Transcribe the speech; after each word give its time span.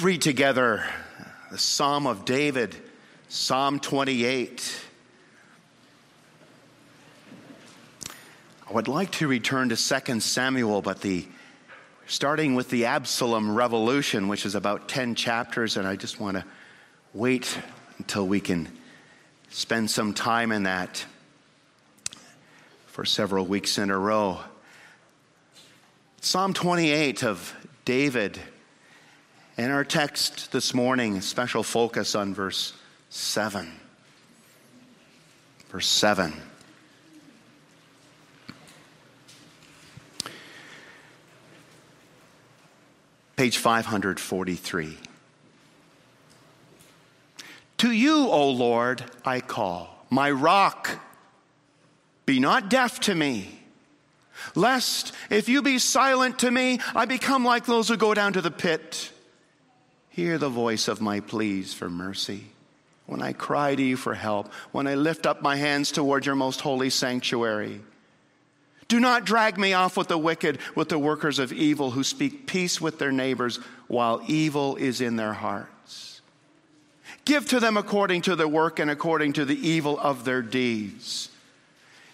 Read 0.00 0.22
together 0.22 0.84
the 1.50 1.58
Psalm 1.58 2.06
of 2.06 2.24
David, 2.24 2.76
Psalm 3.28 3.80
28. 3.80 4.80
I 8.68 8.72
would 8.72 8.86
like 8.86 9.10
to 9.12 9.26
return 9.26 9.70
to 9.70 9.76
2 9.76 10.20
Samuel, 10.20 10.82
but 10.82 11.00
the 11.00 11.26
starting 12.06 12.54
with 12.54 12.70
the 12.70 12.84
Absalom 12.84 13.56
revolution, 13.56 14.28
which 14.28 14.46
is 14.46 14.54
about 14.54 14.88
10 14.88 15.16
chapters, 15.16 15.76
and 15.76 15.88
I 15.88 15.96
just 15.96 16.20
want 16.20 16.36
to 16.36 16.44
wait 17.12 17.58
until 17.98 18.24
we 18.24 18.38
can 18.38 18.68
spend 19.50 19.90
some 19.90 20.14
time 20.14 20.52
in 20.52 20.62
that 20.62 21.04
for 22.86 23.04
several 23.04 23.46
weeks 23.46 23.78
in 23.78 23.90
a 23.90 23.98
row. 23.98 24.38
Psalm 26.20 26.54
28 26.54 27.24
of 27.24 27.52
David. 27.84 28.38
And 29.58 29.72
our 29.72 29.82
text 29.82 30.52
this 30.52 30.72
morning, 30.72 31.20
special 31.20 31.64
focus 31.64 32.14
on 32.14 32.32
verse 32.32 32.74
7. 33.10 33.68
Verse 35.70 35.88
7. 35.88 36.32
Page 43.34 43.58
543. 43.58 44.96
To 47.78 47.90
you, 47.90 48.28
O 48.28 48.50
Lord, 48.50 49.02
I 49.24 49.40
call, 49.40 50.06
my 50.08 50.30
rock. 50.30 51.00
Be 52.26 52.38
not 52.38 52.70
deaf 52.70 53.00
to 53.00 53.14
me, 53.14 53.58
lest 54.54 55.12
if 55.30 55.48
you 55.48 55.62
be 55.62 55.80
silent 55.80 56.38
to 56.40 56.50
me, 56.52 56.78
I 56.94 57.06
become 57.06 57.44
like 57.44 57.66
those 57.66 57.88
who 57.88 57.96
go 57.96 58.14
down 58.14 58.34
to 58.34 58.40
the 58.40 58.52
pit. 58.52 59.10
Hear 60.18 60.36
the 60.36 60.48
voice 60.48 60.88
of 60.88 61.00
my 61.00 61.20
pleas 61.20 61.72
for 61.72 61.88
mercy. 61.88 62.46
When 63.06 63.22
I 63.22 63.32
cry 63.32 63.76
to 63.76 63.82
you 63.84 63.96
for 63.96 64.14
help, 64.14 64.52
when 64.72 64.88
I 64.88 64.96
lift 64.96 65.26
up 65.26 65.42
my 65.42 65.54
hands 65.54 65.92
toward 65.92 66.26
your 66.26 66.34
most 66.34 66.60
holy 66.60 66.90
sanctuary. 66.90 67.80
Do 68.88 68.98
not 68.98 69.24
drag 69.24 69.56
me 69.58 69.74
off 69.74 69.96
with 69.96 70.08
the 70.08 70.18
wicked, 70.18 70.58
with 70.74 70.88
the 70.88 70.98
workers 70.98 71.38
of 71.38 71.52
evil 71.52 71.92
who 71.92 72.02
speak 72.02 72.48
peace 72.48 72.80
with 72.80 72.98
their 72.98 73.12
neighbors 73.12 73.60
while 73.86 74.20
evil 74.26 74.74
is 74.74 75.00
in 75.00 75.14
their 75.14 75.34
hearts. 75.34 76.20
Give 77.24 77.46
to 77.50 77.60
them 77.60 77.76
according 77.76 78.22
to 78.22 78.34
their 78.34 78.48
work 78.48 78.80
and 78.80 78.90
according 78.90 79.34
to 79.34 79.44
the 79.44 79.68
evil 79.68 80.00
of 80.00 80.24
their 80.24 80.42
deeds. 80.42 81.30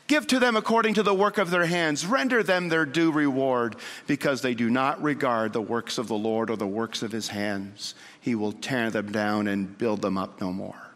Give 0.06 0.27
to 0.27 0.38
them 0.38 0.56
according 0.56 0.94
to 0.94 1.02
the 1.02 1.14
work 1.14 1.38
of 1.38 1.50
their 1.50 1.66
hands. 1.66 2.05
Render 2.05 2.42
them 2.42 2.69
their 2.69 2.84
due 2.84 3.10
reward, 3.10 3.77
because 4.06 4.42
they 4.42 4.55
do 4.55 4.69
not 4.69 5.02
regard 5.02 5.52
the 5.52 5.62
works 5.62 5.96
of 5.96 6.08
the 6.08 6.14
Lord 6.14 6.50
or 6.50 6.56
the 6.56 6.66
works 6.66 7.02
of 7.02 7.12
his 7.12 7.28
hands. 7.28 7.94
He 8.20 8.34
will 8.34 8.52
tear 8.52 8.91
them 8.91 9.11
down 9.12 9.48
and 9.48 9.78
build 9.78 10.02
them 10.02 10.19
up 10.19 10.41
no 10.41 10.52
more. 10.52 10.94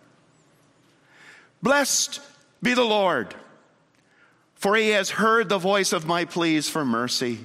Blessed 1.63 2.21
be 2.63 2.75
the 2.75 2.85
Lord 2.85 3.35
for 4.59 4.75
he 4.75 4.91
has 4.91 5.11
heard 5.11 5.49
the 5.49 5.59
voice 5.59 5.93
of 5.93 6.07
my 6.07 6.25
pleas 6.25 6.69
for 6.69 6.85
mercy. 6.85 7.39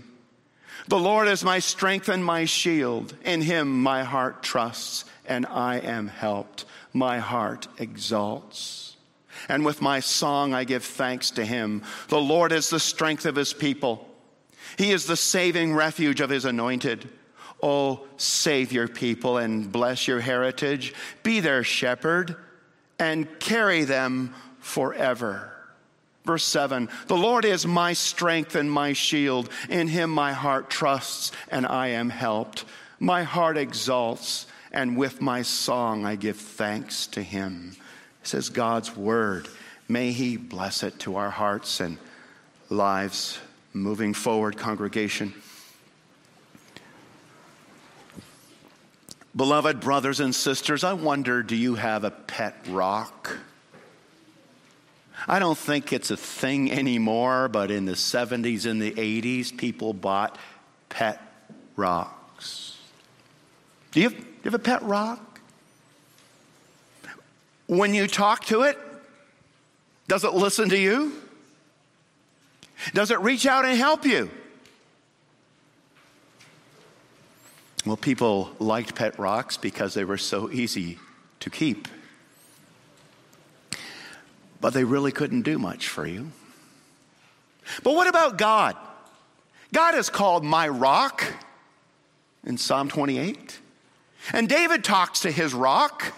The 0.88 0.98
Lord 0.98 1.28
is 1.28 1.44
my 1.44 1.60
strength 1.60 2.10
and 2.10 2.26
my 2.26 2.46
shield. 2.46 3.16
In 3.24 3.42
him 3.42 3.84
my 3.84 4.04
heart 4.04 4.42
trusts, 4.42 5.06
and 5.26 5.46
I 5.46 5.78
am 5.78 6.08
helped. 6.08 6.66
My 6.92 7.20
heart 7.20 7.68
exalts. 7.78 8.83
And 9.50 9.66
with 9.66 9.82
my 9.82 10.00
song 10.00 10.54
I 10.54 10.64
give 10.64 10.84
thanks 10.84 11.32
to 11.32 11.46
him. 11.46 11.84
The 12.08 12.22
Lord 12.22 12.52
is 12.52 12.70
the 12.70 12.80
strength 12.80 13.26
of 13.26 13.36
his 13.36 13.54
people. 13.54 14.08
He 14.78 14.92
is 14.92 15.06
the 15.06 15.18
saving 15.18 15.74
refuge 15.74 16.22
of 16.22 16.30
his 16.30 16.46
anointed. 16.46 17.10
Oh, 17.62 18.06
save 18.18 18.74
your 18.74 18.88
people 18.88 19.38
and 19.38 19.72
bless 19.72 20.08
your 20.08 20.20
heritage. 20.20 20.94
Be 21.24 21.40
their 21.40 21.64
shepherd 21.64 22.36
and 23.00 23.40
carry 23.40 23.84
them 23.84 24.34
forever. 24.60 25.54
Verse 26.26 26.46
7 26.46 26.90
The 27.08 27.18
Lord 27.18 27.46
is 27.46 27.66
my 27.66 27.94
strength 27.94 28.56
and 28.56 28.72
my 28.72 28.94
shield. 28.94 29.50
In 29.70 29.88
him 29.88 30.10
my 30.10 30.34
heart 30.34 30.70
trusts, 30.70 31.32
and 31.50 31.66
I 31.66 31.88
am 31.90 32.10
helped. 32.10 32.66
My 33.00 33.24
heart 33.24 33.58
exalts, 33.58 34.48
and 34.72 34.98
with 34.98 35.22
my 35.22 35.42
song 35.42 36.06
I 36.06 36.16
give 36.16 36.38
thanks 36.38 37.08
to 37.08 37.22
him. 37.22 37.76
It 38.24 38.28
says 38.28 38.48
God's 38.48 38.96
word. 38.96 39.50
May 39.90 40.14
he 40.14 40.38
bless 40.38 40.82
it 40.82 40.98
to 41.00 41.18
our 41.18 41.30
hearts 41.30 41.82
and 41.82 41.98
lives 42.70 43.38
moving 43.74 44.14
forward, 44.14 44.56
congregation. 44.56 45.34
Beloved 49.36 49.82
brothers 49.82 50.22
and 50.22 50.34
sisters, 50.34 50.86
I 50.86 50.94
wonder 50.94 51.44
do 51.44 51.58
you 51.58 51.76
have 51.76 52.06
a 52.06 52.12
pet 52.12 52.56
rock? 52.70 53.36
I 55.28 55.40
don't 55.40 55.58
think 55.58 55.92
it's 55.92 56.10
a 56.10 56.18
thing 56.18 56.72
anymore, 56.72 57.50
but 57.50 57.72
in 57.72 57.84
the 57.84 57.92
70s 57.92 58.66
and 58.66 58.82
the 58.82 58.92
80s, 58.92 59.58
people 59.58 59.94
bought 59.94 60.38
pet 60.88 61.22
rocks. 61.76 62.78
Do 63.92 64.00
you 64.00 64.12
do 64.12 64.16
you 64.16 64.26
have 64.46 64.54
a 64.54 64.60
pet 64.60 64.82
rock? 64.84 65.33
When 67.68 67.94
you 67.94 68.08
talk 68.08 68.46
to 68.46 68.64
it, 68.64 68.78
does 70.08 70.24
it 70.24 70.34
listen 70.34 70.70
to 70.70 70.78
you? 70.78 71.14
Does 72.94 73.12
it 73.12 73.20
reach 73.22 73.46
out 73.46 73.66
and 73.66 73.78
help 73.78 74.06
you? 74.06 74.30
Well, 77.86 77.98
people 77.98 78.52
liked 78.60 78.96
pet 78.96 79.18
rocks 79.20 79.58
because 79.58 79.94
they 79.94 80.04
were 80.04 80.18
so 80.18 80.52
easy 80.52 81.00
to 81.40 81.50
keep 81.50 81.88
but 84.64 84.74
they 84.74 84.86
really 84.86 85.12
couldn't 85.12 85.42
do 85.42 85.60
much 85.60 85.90
for 85.90 86.08
you. 86.08 86.32
But 87.84 87.96
what 87.96 88.08
about 88.08 88.38
God? 88.38 88.78
God 89.74 89.94
is 89.94 90.10
called 90.10 90.46
my 90.46 90.70
rock 90.70 91.26
in 92.46 92.58
Psalm 92.58 92.88
28. 92.88 93.60
And 94.32 94.48
David 94.48 94.86
talks 94.86 95.20
to 95.20 95.32
his 95.32 95.54
rock. 95.54 96.14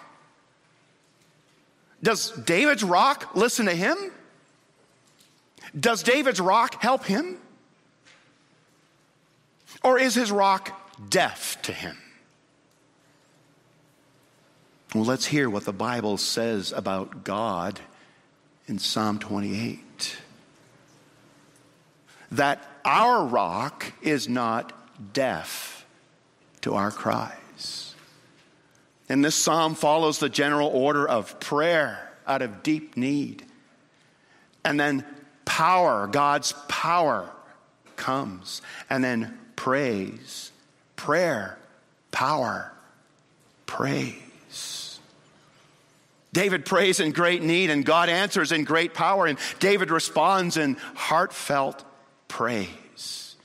Does 2.01 2.31
David's 2.31 2.83
rock 2.83 3.35
listen 3.35 3.65
to 3.65 3.73
him? 3.73 3.97
Does 5.77 6.03
David's 6.03 6.39
rock 6.39 6.81
help 6.81 7.05
him? 7.05 7.39
Or 9.83 9.99
is 9.99 10.15
his 10.15 10.31
rock 10.31 11.09
deaf 11.09 11.61
to 11.63 11.73
him? 11.73 11.97
Well, 14.93 15.03
let's 15.03 15.25
hear 15.25 15.49
what 15.49 15.65
the 15.65 15.73
Bible 15.73 16.17
says 16.17 16.71
about 16.71 17.23
God 17.23 17.79
in 18.67 18.79
Psalm 18.79 19.19
28 19.19 20.17
that 22.31 22.63
our 22.83 23.25
rock 23.25 23.93
is 24.01 24.27
not 24.27 24.73
deaf 25.13 25.85
to 26.61 26.73
our 26.73 26.91
cries. 26.91 27.44
And 29.07 29.23
this 29.23 29.35
psalm 29.35 29.75
follows 29.75 30.19
the 30.19 30.29
general 30.29 30.67
order 30.69 31.07
of 31.07 31.39
prayer 31.39 32.11
out 32.27 32.41
of 32.41 32.63
deep 32.63 32.97
need. 32.97 33.43
And 34.63 34.79
then 34.79 35.05
power, 35.45 36.07
God's 36.07 36.53
power 36.67 37.29
comes. 37.95 38.61
And 38.89 39.03
then 39.03 39.37
praise, 39.55 40.51
prayer, 40.95 41.57
power, 42.11 42.71
praise. 43.65 44.99
David 46.33 46.65
prays 46.65 46.99
in 46.99 47.11
great 47.11 47.41
need, 47.41 47.69
and 47.69 47.85
God 47.85 48.09
answers 48.09 48.51
in 48.51 48.65
great 48.65 48.93
power, 48.93 49.25
and 49.25 49.39
David 49.59 49.89
responds 49.89 50.57
in 50.57 50.75
heartfelt 50.93 51.85
praise. 52.27 53.37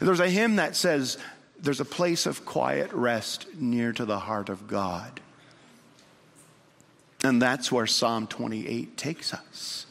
There's 0.00 0.20
a 0.20 0.30
hymn 0.30 0.56
that 0.56 0.74
says, 0.74 1.18
There's 1.60 1.80
a 1.80 1.84
place 1.84 2.26
of 2.26 2.44
quiet 2.44 2.92
rest 2.92 3.46
near 3.54 3.92
to 3.92 4.04
the 4.04 4.18
heart 4.18 4.48
of 4.48 4.66
God. 4.66 5.20
And 7.22 7.40
that's 7.40 7.70
where 7.70 7.86
Psalm 7.86 8.26
28 8.26 8.96
takes 8.96 9.34
us. 9.34 9.86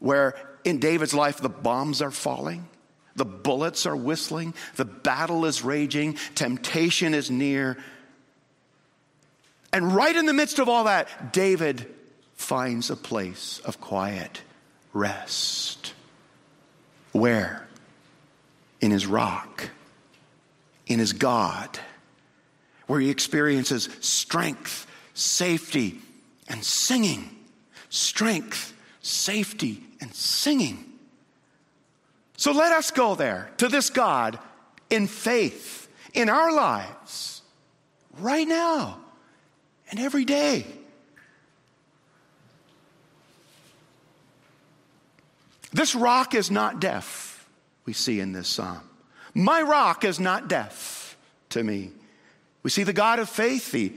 Where 0.00 0.34
in 0.64 0.78
David's 0.78 1.14
life, 1.14 1.38
the 1.38 1.48
bombs 1.48 2.02
are 2.02 2.10
falling, 2.10 2.68
the 3.14 3.24
bullets 3.24 3.86
are 3.86 3.94
whistling, 3.94 4.54
the 4.74 4.84
battle 4.84 5.44
is 5.44 5.62
raging, 5.62 6.14
temptation 6.34 7.14
is 7.14 7.30
near, 7.30 7.78
and 9.72 9.94
right 9.94 10.14
in 10.14 10.26
the 10.26 10.34
midst 10.34 10.58
of 10.58 10.68
all 10.68 10.84
that, 10.84 11.32
David 11.32 11.92
finds 12.34 12.90
a 12.90 12.96
place 12.96 13.60
of 13.64 13.80
quiet 13.80 14.42
rest. 14.92 15.94
Where? 17.12 17.66
In 18.80 18.90
his 18.90 19.06
rock, 19.06 19.70
in 20.86 20.98
his 20.98 21.12
God, 21.12 21.78
where 22.86 23.00
he 23.00 23.10
experiences 23.10 23.88
strength, 24.00 24.86
safety, 25.14 26.00
and 26.48 26.64
singing. 26.64 27.28
Strength, 27.88 28.74
safety, 29.00 29.82
and 30.00 30.14
singing. 30.14 30.84
So 32.36 32.52
let 32.52 32.72
us 32.72 32.90
go 32.90 33.14
there 33.14 33.50
to 33.58 33.68
this 33.68 33.90
God 33.90 34.38
in 34.90 35.06
faith 35.06 35.88
in 36.14 36.28
our 36.28 36.52
lives 36.52 37.42
right 38.18 38.46
now 38.46 38.98
and 39.90 40.00
every 40.00 40.24
day. 40.24 40.66
This 45.72 45.94
rock 45.94 46.34
is 46.34 46.50
not 46.50 46.80
deaf, 46.80 47.48
we 47.86 47.92
see 47.92 48.20
in 48.20 48.32
this 48.32 48.48
psalm. 48.48 48.80
My 49.34 49.62
rock 49.62 50.04
is 50.04 50.20
not 50.20 50.48
deaf 50.48 51.16
to 51.50 51.62
me. 51.62 51.90
We 52.62 52.70
see 52.70 52.82
the 52.84 52.92
God 52.92 53.18
of 53.18 53.28
faith, 53.28 53.72
the 53.72 53.92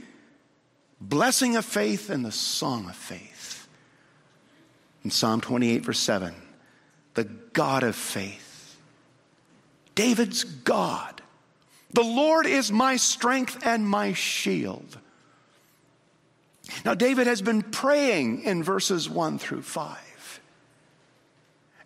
blessing 1.00 1.56
of 1.56 1.66
faith, 1.66 2.10
and 2.10 2.24
the 2.24 2.32
song 2.32 2.88
of 2.90 2.96
faith. 2.96 3.68
In 5.04 5.12
Psalm 5.12 5.42
28, 5.42 5.84
verse 5.84 6.00
7, 6.00 6.34
the 7.14 7.26
God 7.26 7.84
of 7.84 7.96
faith, 7.96 8.78
David's 9.94 10.44
God. 10.44 11.22
The 11.94 12.04
Lord 12.04 12.46
is 12.46 12.72
my 12.72 12.98
strength 12.98 13.66
and 13.66 13.88
my 13.88 14.14
shield. 14.14 14.98
Now, 16.84 16.94
David 16.94 17.28
has 17.28 17.42
been 17.42 17.62
praying 17.62 18.44
in 18.44 18.64
verses 18.64 19.10
1 19.10 19.38
through 19.38 19.62
5. 19.62 20.42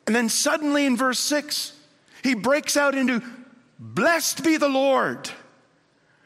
And 0.08 0.16
then 0.16 0.30
suddenly 0.30 0.86
in 0.86 0.98
verse 0.98 1.20
6, 1.20 1.74
he 2.24 2.34
breaks 2.34 2.76
out 2.76 2.96
into, 2.96 3.22
Blessed 3.80 4.44
be 4.44 4.58
the 4.58 4.68
Lord, 4.68 5.30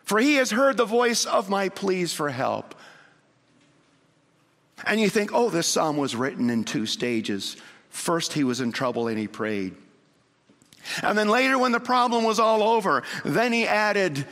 for 0.04 0.20
he 0.20 0.36
has 0.36 0.50
heard 0.50 0.76
the 0.76 0.86
voice 0.86 1.26
of 1.26 1.50
my 1.50 1.70
pleas 1.70 2.12
for 2.12 2.30
help. 2.30 2.74
And 4.86 5.00
you 5.00 5.08
think, 5.08 5.32
oh, 5.34 5.50
this 5.50 5.68
psalm 5.68 5.98
was 5.98 6.16
written 6.16 6.50
in 6.50 6.64
two 6.64 6.88
stages. 6.88 7.56
First, 7.90 8.34
he 8.34 8.44
was 8.44 8.60
in 8.60 8.72
trouble 8.72 9.08
and 9.08 9.20
he 9.20 9.28
prayed. 9.28 9.76
And 11.02 11.18
then 11.18 11.30
later, 11.30 11.58
when 11.58 11.72
the 11.72 11.80
problem 11.80 12.24
was 12.24 12.40
all 12.40 12.64
over, 12.64 13.04
then 13.24 13.54
he 13.54 13.66
added 13.66 14.28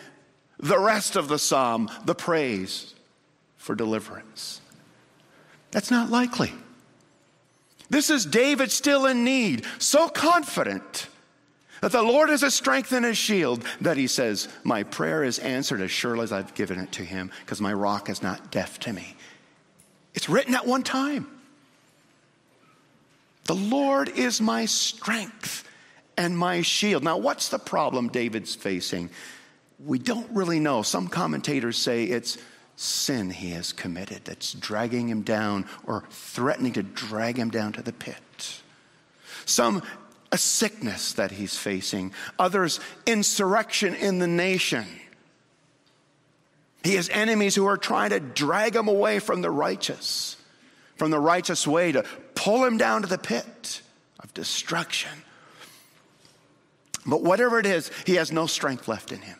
the 0.59 0.79
rest 0.79 1.15
of 1.15 1.27
the 1.27 1.39
psalm, 1.39 1.89
the 2.05 2.15
praise 2.15 2.95
for 3.55 3.75
deliverance. 3.75 4.59
That's 5.69 5.91
not 5.91 6.09
likely. 6.09 6.53
This 7.89 8.09
is 8.09 8.25
David 8.25 8.71
still 8.71 9.05
in 9.05 9.23
need, 9.23 9.65
so 9.77 10.09
confident 10.09 11.07
that 11.81 11.91
the 11.91 12.01
Lord 12.01 12.29
is 12.29 12.43
a 12.43 12.51
strength 12.51 12.91
and 12.91 13.05
a 13.05 13.13
shield 13.13 13.63
that 13.81 13.97
he 13.97 14.07
says, 14.07 14.47
My 14.63 14.83
prayer 14.83 15.23
is 15.23 15.39
answered 15.39 15.81
as 15.81 15.91
surely 15.91 16.23
as 16.23 16.31
I've 16.31 16.53
given 16.53 16.79
it 16.79 16.91
to 16.93 17.03
him, 17.03 17.31
because 17.43 17.59
my 17.59 17.73
rock 17.73 18.09
is 18.09 18.21
not 18.21 18.51
deaf 18.51 18.79
to 18.81 18.93
me. 18.93 19.15
It's 20.13 20.29
written 20.29 20.55
at 20.55 20.67
one 20.67 20.83
time. 20.83 21.27
The 23.45 23.55
Lord 23.55 24.09
is 24.09 24.39
my 24.39 24.65
strength 24.65 25.67
and 26.17 26.37
my 26.37 26.61
shield. 26.61 27.03
Now, 27.03 27.17
what's 27.17 27.49
the 27.49 27.59
problem 27.59 28.09
David's 28.09 28.53
facing? 28.53 29.09
We 29.83 29.97
don't 29.97 30.29
really 30.31 30.59
know. 30.59 30.83
Some 30.83 31.07
commentators 31.07 31.77
say 31.77 32.03
it's 32.03 32.37
sin 32.75 33.29
he 33.29 33.51
has 33.51 33.73
committed 33.73 34.25
that's 34.25 34.53
dragging 34.53 35.09
him 35.09 35.21
down 35.23 35.65
or 35.85 36.03
threatening 36.09 36.73
to 36.73 36.83
drag 36.83 37.37
him 37.37 37.49
down 37.49 37.73
to 37.73 37.81
the 37.81 37.93
pit. 37.93 38.61
Some 39.45 39.81
a 40.31 40.37
sickness 40.37 41.13
that 41.13 41.31
he's 41.31 41.57
facing, 41.57 42.13
others 42.39 42.79
insurrection 43.05 43.93
in 43.95 44.19
the 44.19 44.27
nation. 44.27 44.85
He 46.83 46.95
has 46.95 47.09
enemies 47.09 47.55
who 47.55 47.65
are 47.65 47.77
trying 47.77 48.09
to 48.11 48.19
drag 48.19 48.75
him 48.75 48.87
away 48.87 49.19
from 49.19 49.41
the 49.41 49.51
righteous, 49.51 50.37
from 50.95 51.11
the 51.11 51.19
righteous 51.19 51.67
way 51.67 51.91
to 51.91 52.03
pull 52.33 52.63
him 52.63 52.77
down 52.77 53.01
to 53.03 53.07
the 53.07 53.17
pit 53.17 53.81
of 54.19 54.33
destruction. 54.33 55.11
But 57.05 57.23
whatever 57.23 57.59
it 57.59 57.65
is, 57.65 57.91
he 58.05 58.15
has 58.15 58.31
no 58.31 58.47
strength 58.47 58.87
left 58.87 59.11
in 59.11 59.21
him. 59.21 59.37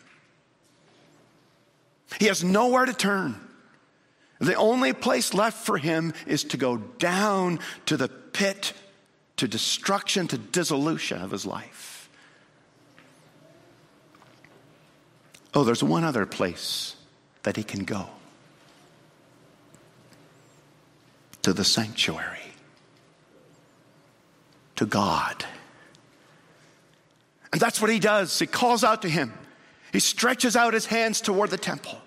He 2.19 2.25
has 2.25 2.43
nowhere 2.43 2.85
to 2.85 2.93
turn. 2.93 3.39
The 4.39 4.55
only 4.55 4.93
place 4.93 5.33
left 5.33 5.65
for 5.65 5.77
him 5.77 6.13
is 6.25 6.43
to 6.45 6.57
go 6.57 6.77
down 6.77 7.59
to 7.85 7.95
the 7.95 8.07
pit, 8.07 8.73
to 9.41 9.47
destruction, 9.47 10.27
to 10.27 10.37
dissolution 10.37 11.19
of 11.19 11.31
his 11.31 11.47
life. 11.47 12.07
Oh, 15.55 15.63
there's 15.63 15.83
one 15.83 16.03
other 16.03 16.27
place 16.27 16.95
that 17.41 17.57
he 17.57 17.63
can 17.63 17.83
go 17.83 18.07
to 21.41 21.53
the 21.53 21.63
sanctuary, 21.63 22.53
to 24.75 24.85
God. 24.85 25.43
And 27.51 27.59
that's 27.59 27.81
what 27.81 27.89
he 27.89 27.97
does. 27.97 28.37
He 28.37 28.45
calls 28.45 28.83
out 28.83 29.01
to 29.01 29.09
him. 29.09 29.33
He 29.91 29.99
stretches 29.99 30.55
out 30.55 30.75
his 30.75 30.85
hands 30.85 31.19
toward 31.19 31.49
the 31.49 31.57
temple. 31.57 31.97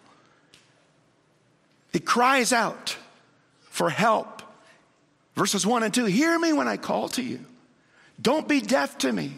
He 1.92 1.98
cries 1.98 2.52
out 2.52 2.96
for 3.70 3.90
help. 3.90 4.33
Verses 5.34 5.66
1 5.66 5.82
and 5.82 5.92
2 5.92 6.04
Hear 6.06 6.38
me 6.38 6.52
when 6.52 6.68
I 6.68 6.76
call 6.76 7.08
to 7.10 7.22
you. 7.22 7.40
Don't 8.20 8.48
be 8.48 8.60
deaf 8.60 8.98
to 8.98 9.12
me. 9.12 9.32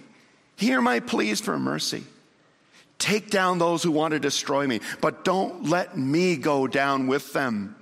Hear 0.56 0.80
my 0.80 1.00
pleas 1.00 1.40
for 1.40 1.58
mercy. 1.58 2.04
Take 2.98 3.30
down 3.30 3.58
those 3.58 3.82
who 3.82 3.90
want 3.90 4.12
to 4.12 4.18
destroy 4.18 4.66
me, 4.66 4.80
but 5.00 5.24
don't 5.24 5.68
let 5.68 5.98
me 5.98 6.36
go 6.36 6.66
down 6.66 7.06
with 7.06 7.32
them. 7.32 7.76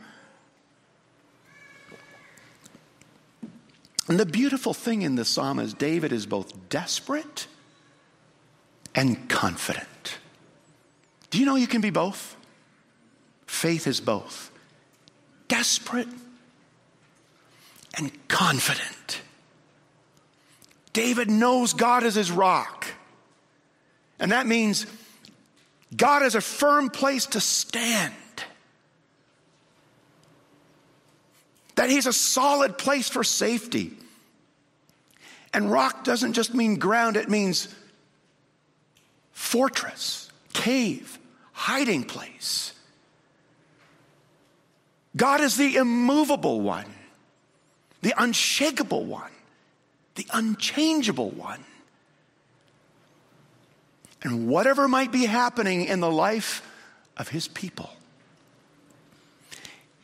And 4.08 4.18
the 4.18 4.26
beautiful 4.26 4.74
thing 4.74 5.02
in 5.02 5.14
the 5.14 5.24
psalm 5.24 5.58
is 5.58 5.72
David 5.72 6.12
is 6.12 6.26
both 6.26 6.68
desperate 6.68 7.46
and 8.94 9.28
confident. 9.28 10.18
Do 11.30 11.38
you 11.38 11.46
know 11.46 11.56
you 11.56 11.66
can 11.66 11.80
be 11.80 11.90
both? 11.90 12.36
Faith 13.46 13.86
is 13.86 14.00
both 14.00 14.50
desperate 15.48 16.08
and 17.96 18.10
confident. 18.28 19.20
David 20.92 21.28
knows 21.28 21.72
God 21.72 22.04
is 22.04 22.14
his 22.14 22.30
rock. 22.30 22.86
And 24.18 24.32
that 24.32 24.46
means 24.46 24.86
God 25.94 26.22
is 26.22 26.34
a 26.34 26.40
firm 26.40 26.88
place 26.88 27.26
to 27.26 27.40
stand. 27.40 28.14
That 31.74 31.90
he's 31.90 32.06
a 32.06 32.12
solid 32.12 32.78
place 32.78 33.08
for 33.08 33.24
safety. 33.24 33.92
And 35.52 35.70
rock 35.70 36.04
doesn't 36.04 36.32
just 36.32 36.54
mean 36.54 36.76
ground, 36.76 37.16
it 37.16 37.28
means 37.28 37.74
fortress, 39.32 40.30
cave, 40.52 41.18
hiding 41.52 42.04
place. 42.04 42.72
God 45.16 45.40
is 45.40 45.56
the 45.56 45.76
immovable 45.76 46.60
one, 46.60 46.92
the 48.04 48.12
unshakable 48.22 49.02
one, 49.02 49.30
the 50.14 50.26
unchangeable 50.34 51.30
one. 51.30 51.64
And 54.22 54.46
whatever 54.46 54.86
might 54.86 55.10
be 55.10 55.24
happening 55.24 55.86
in 55.86 56.00
the 56.00 56.10
life 56.10 56.60
of 57.16 57.28
his 57.28 57.48
people, 57.48 57.88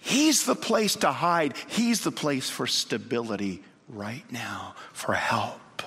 he's 0.01 0.47
the 0.47 0.55
place 0.55 0.97
to 0.97 1.13
hide, 1.13 1.55
he's 1.69 2.01
the 2.01 2.11
place 2.11 2.49
for 2.49 2.67
stability 2.67 3.63
right 3.87 4.25
now, 4.33 4.75
for 4.95 5.13
help. 5.13 5.83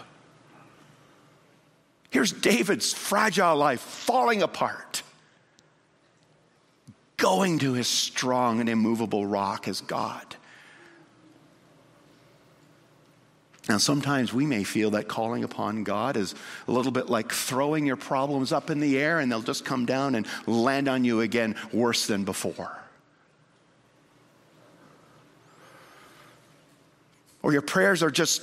Here's 2.11 2.31
David's 2.31 2.93
fragile 2.93 3.55
life 3.55 3.81
falling 3.81 4.43
apart, 4.43 5.01
going 7.17 7.57
to 7.57 7.73
his 7.73 7.87
strong 7.87 8.59
and 8.59 8.69
immovable 8.69 9.25
rock 9.25 9.67
as 9.67 9.81
God. 9.81 10.35
Now, 13.69 13.77
sometimes 13.77 14.33
we 14.33 14.45
may 14.45 14.65
feel 14.65 14.91
that 14.91 15.07
calling 15.07 15.43
upon 15.45 15.85
God 15.85 16.17
is 16.17 16.35
a 16.67 16.71
little 16.71 16.91
bit 16.91 17.09
like 17.09 17.31
throwing 17.31 17.85
your 17.85 17.95
problems 17.95 18.51
up 18.51 18.69
in 18.69 18.81
the 18.81 18.97
air 18.99 19.19
and 19.19 19.31
they'll 19.31 19.41
just 19.41 19.63
come 19.63 19.85
down 19.85 20.15
and 20.15 20.27
land 20.45 20.89
on 20.89 21.05
you 21.05 21.21
again 21.21 21.55
worse 21.71 22.05
than 22.07 22.25
before. 22.25 22.77
Or 27.41 27.53
your 27.53 27.61
prayers 27.61 28.03
are 28.03 28.11
just 28.11 28.41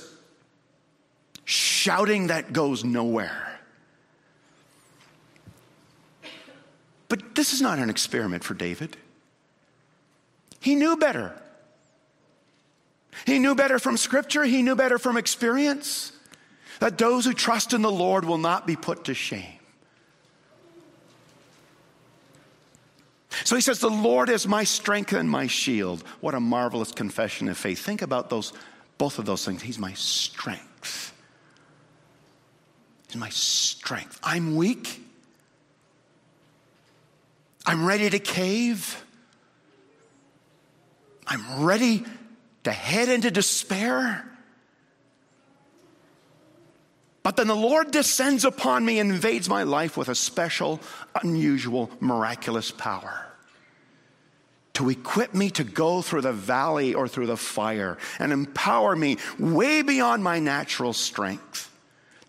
shouting 1.45 2.27
that 2.27 2.51
goes 2.51 2.83
nowhere. 2.83 3.59
But 7.09 7.35
this 7.35 7.53
is 7.53 7.61
not 7.61 7.77
an 7.77 7.89
experiment 7.89 8.43
for 8.43 8.53
David. 8.53 8.97
He 10.61 10.75
knew 10.75 10.97
better. 10.97 11.33
He 13.25 13.39
knew 13.39 13.55
better 13.55 13.79
from 13.79 13.97
Scripture, 13.97 14.43
he 14.43 14.61
knew 14.61 14.75
better 14.75 14.97
from 14.97 15.17
experience 15.17 16.11
that 16.79 16.97
those 16.97 17.25
who 17.25 17.33
trust 17.33 17.73
in 17.73 17.81
the 17.81 17.91
Lord 17.91 18.25
will 18.25 18.39
not 18.39 18.65
be 18.65 18.75
put 18.75 19.05
to 19.05 19.13
shame. 19.13 19.59
So 23.43 23.55
he 23.55 23.61
says, 23.61 23.79
The 23.79 23.89
Lord 23.89 24.29
is 24.29 24.47
my 24.47 24.63
strength 24.63 25.13
and 25.13 25.29
my 25.29 25.47
shield. 25.47 26.03
What 26.19 26.33
a 26.33 26.39
marvelous 26.39 26.91
confession 26.91 27.47
of 27.47 27.57
faith. 27.57 27.79
Think 27.79 28.01
about 28.01 28.29
those, 28.29 28.53
both 28.97 29.19
of 29.19 29.25
those 29.25 29.45
things. 29.45 29.61
He's 29.61 29.79
my 29.79 29.93
strength. 29.93 31.13
He's 33.07 33.17
my 33.17 33.29
strength. 33.29 34.19
I'm 34.23 34.55
weak. 34.55 35.01
I'm 37.65 37.85
ready 37.85 38.09
to 38.09 38.19
cave. 38.19 39.03
I'm 41.27 41.63
ready 41.63 42.03
to 42.63 42.71
head 42.71 43.09
into 43.09 43.31
despair. 43.31 44.27
But 47.23 47.35
then 47.35 47.47
the 47.47 47.55
Lord 47.55 47.91
descends 47.91 48.45
upon 48.45 48.83
me 48.83 48.99
and 48.99 49.11
invades 49.11 49.47
my 49.47 49.63
life 49.63 49.95
with 49.95 50.09
a 50.09 50.15
special, 50.15 50.79
unusual, 51.21 51.91
miraculous 51.99 52.71
power 52.71 53.31
to 54.73 54.89
equip 54.89 55.33
me 55.33 55.49
to 55.51 55.63
go 55.63 56.01
through 56.01 56.21
the 56.21 56.33
valley 56.33 56.93
or 56.93 57.07
through 57.07 57.27
the 57.27 57.37
fire 57.37 57.97
and 58.19 58.31
empower 58.31 58.95
me 58.95 59.17
way 59.37 59.81
beyond 59.81 60.23
my 60.23 60.39
natural 60.39 60.93
strength 60.93 61.69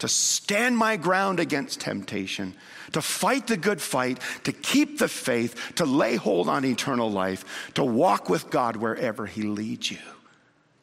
to 0.01 0.09
stand 0.09 0.77
my 0.77 0.97
ground 0.97 1.39
against 1.39 1.81
temptation, 1.81 2.55
to 2.91 3.01
fight 3.01 3.47
the 3.47 3.57
good 3.57 3.81
fight, 3.81 4.19
to 4.43 4.53
keep 4.53 4.99
the 4.99 5.07
faith, 5.07 5.75
to 5.77 5.85
lay 5.85 6.17
hold 6.17 6.49
on 6.49 6.65
eternal 6.65 7.09
life, 7.11 7.71
to 7.75 7.85
walk 7.85 8.29
with 8.29 8.51
God 8.51 8.75
wherever 8.75 9.27
He 9.27 9.43
leads 9.43 9.93
you. 9.93 9.99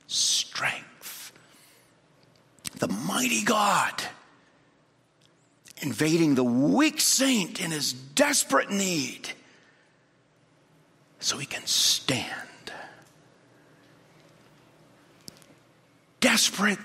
Strength. 0.10 1.32
The 2.80 2.88
mighty 2.88 3.44
God 3.44 3.94
invading 5.82 6.36
the 6.36 6.44
weak 6.44 7.00
saint 7.00 7.62
in 7.62 7.72
his 7.72 7.94
desperate 7.94 8.70
need 8.70 9.30
so 11.20 11.38
he 11.38 11.46
can 11.46 11.66
stand. 11.66 12.34
Desperate 16.20 16.80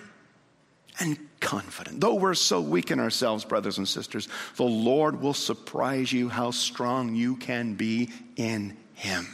and 1.00 1.18
confident. 1.40 2.00
Though 2.00 2.14
we're 2.14 2.34
so 2.34 2.60
weak 2.60 2.90
in 2.90 3.00
ourselves, 3.00 3.44
brothers 3.44 3.78
and 3.78 3.88
sisters, 3.88 4.28
the 4.56 4.64
Lord 4.64 5.20
will 5.20 5.34
surprise 5.34 6.12
you 6.12 6.28
how 6.28 6.50
strong 6.50 7.14
you 7.14 7.36
can 7.36 7.74
be 7.74 8.10
in 8.36 8.76
Him. 8.94 9.26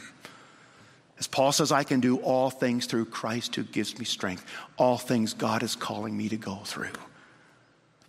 As 1.21 1.27
Paul 1.27 1.51
says, 1.51 1.71
I 1.71 1.83
can 1.83 1.99
do 1.99 2.17
all 2.17 2.49
things 2.49 2.87
through 2.87 3.05
Christ 3.05 3.55
who 3.55 3.61
gives 3.61 3.99
me 3.99 4.05
strength. 4.05 4.43
All 4.75 4.97
things 4.97 5.35
God 5.35 5.61
is 5.61 5.75
calling 5.75 6.17
me 6.17 6.27
to 6.29 6.35
go 6.35 6.55
through. 6.65 6.89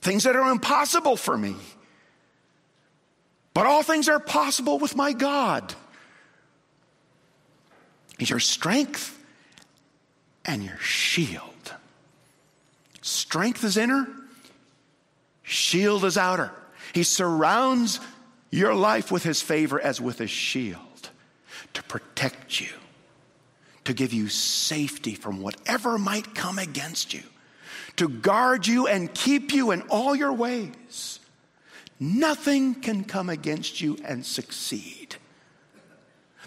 Things 0.01 0.25
that 0.25 0.35
are 0.35 0.51
impossible 0.51 1.17
for 1.17 1.37
me. 1.37 1.55
But 3.53 3.67
all 3.67 3.83
things 3.83 4.09
are 4.09 4.19
possible 4.19 4.79
with 4.79 4.97
my 4.97 5.13
God. 5.13 5.75
He's 8.17 8.31
your 8.31 8.41
strength 8.41 9.23
and 10.47 10.65
your 10.65 10.79
shield. 10.79 11.75
Strength 13.03 13.63
is 13.63 13.77
inner, 13.77 14.09
shield 15.43 16.07
is 16.07 16.17
outer. 16.17 16.51
He 16.95 17.03
surrounds 17.03 18.01
your 18.51 18.75
life 18.75 19.13
with 19.13 19.23
his 19.23 19.43
favor 19.43 19.79
as 19.79 20.01
with 20.01 20.23
a 20.23 20.27
shield 20.27 21.11
to 21.75 21.83
protect 21.83 22.59
you, 22.59 22.71
to 23.85 23.93
give 23.93 24.13
you 24.13 24.29
safety 24.29 25.15
from 25.15 25.41
whatever 25.41 25.99
might 25.99 26.35
come 26.35 26.59
against 26.59 27.13
you, 27.13 27.23
to 27.97 28.09
guard 28.09 28.67
you 28.67 28.87
and 28.87 29.13
keep 29.13 29.53
you 29.53 29.71
in 29.71 29.83
all 29.83 30.15
your 30.15 30.33
ways. 30.33 31.21
Nothing 31.99 32.75
can 32.75 33.05
come 33.05 33.31
against 33.31 33.81
you 33.81 33.99
and 34.05 34.25
succeed. 34.25 35.17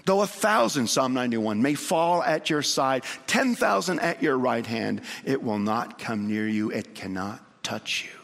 Though 0.06 0.22
a 0.22 0.28
thousand, 0.28 0.88
Psalm 0.88 1.14
91, 1.14 1.62
may 1.62 1.74
fall 1.74 2.22
at 2.22 2.50
your 2.50 2.62
side, 2.62 3.04
10,000 3.28 4.00
at 4.00 4.22
your 4.22 4.38
right 4.38 4.66
hand, 4.66 5.02
it 5.24 5.42
will 5.42 5.58
not 5.60 5.98
come 5.98 6.28
near 6.28 6.48
you, 6.48 6.72
it 6.72 6.94
cannot 6.94 7.42
touch 7.64 8.06
you. 8.06 8.20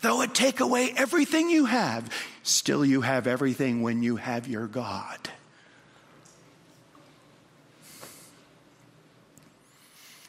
Though 0.00 0.22
it 0.22 0.34
take 0.34 0.60
away 0.60 0.92
everything 0.96 1.50
you 1.50 1.66
have, 1.66 2.10
still 2.42 2.84
you 2.84 3.02
have 3.02 3.26
everything 3.26 3.82
when 3.82 4.02
you 4.02 4.16
have 4.16 4.48
your 4.48 4.66
God. 4.66 5.18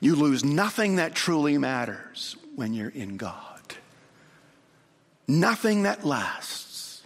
You 0.05 0.15
lose 0.15 0.45
nothing 0.45 0.97
that 0.97 1.15
truly 1.15 1.57
matters 1.57 2.35
when 2.55 2.75
you're 2.75 2.89
in 2.89 3.17
God. 3.17 3.59
Nothing 5.27 5.81
that 5.81 6.05
lasts. 6.05 7.03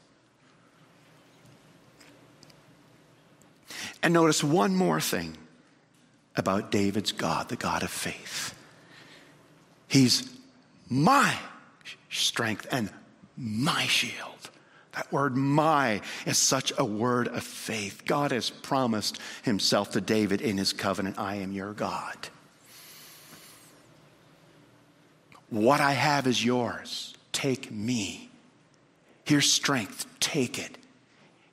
And 4.03 4.13
notice 4.13 4.43
one 4.43 4.75
more 4.75 4.99
thing 4.99 5.37
about 6.35 6.71
David's 6.71 7.13
God, 7.13 7.47
the 7.47 7.55
God 7.55 7.83
of 7.83 7.89
faith. 7.89 8.53
He's 9.87 10.29
my 10.89 11.37
strength 12.09 12.67
and 12.69 12.89
my 13.37 13.83
shield. 13.83 14.49
That 14.91 15.09
word 15.09 15.37
my 15.37 16.01
is 16.25 16.37
such 16.37 16.73
a 16.77 16.83
word 16.83 17.29
of 17.29 17.45
faith. 17.45 18.03
God 18.05 18.31
has 18.31 18.49
promised 18.49 19.19
himself 19.43 19.91
to 19.91 20.01
David 20.01 20.41
in 20.41 20.57
his 20.57 20.73
covenant 20.73 21.17
I 21.17 21.35
am 21.35 21.53
your 21.53 21.71
God. 21.71 22.27
What 25.49 25.81
I 25.81 25.93
have 25.93 26.27
is 26.27 26.43
yours. 26.43 27.15
Take 27.31 27.71
me. 27.71 28.29
Here's 29.23 29.51
strength. 29.51 30.05
Take 30.19 30.59
it. 30.59 30.77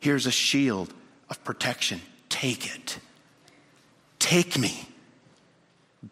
Here's 0.01 0.27
a 0.27 0.31
shield 0.31 0.93
of 1.31 1.43
protection. 1.45 2.01
Take 2.29 2.75
it. 2.75 2.99
Take 4.19 4.59
me. 4.59 4.89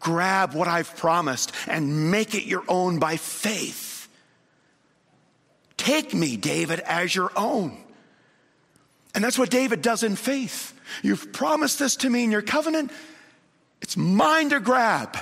Grab 0.00 0.54
what 0.54 0.68
I've 0.68 0.96
promised 0.96 1.52
and 1.66 2.10
make 2.10 2.34
it 2.34 2.44
your 2.44 2.64
own 2.68 2.98
by 2.98 3.16
faith. 3.16 4.08
Take 5.76 6.14
me, 6.14 6.36
David, 6.36 6.80
as 6.80 7.14
your 7.14 7.30
own. 7.36 7.76
And 9.14 9.22
that's 9.22 9.38
what 9.38 9.50
David 9.50 9.82
does 9.82 10.02
in 10.02 10.16
faith. 10.16 10.72
You've 11.02 11.32
promised 11.32 11.78
this 11.78 11.96
to 11.96 12.10
me 12.10 12.24
in 12.24 12.30
your 12.30 12.42
covenant, 12.42 12.90
it's 13.80 13.96
mine 13.96 14.50
to 14.50 14.60
grab. 14.60 15.16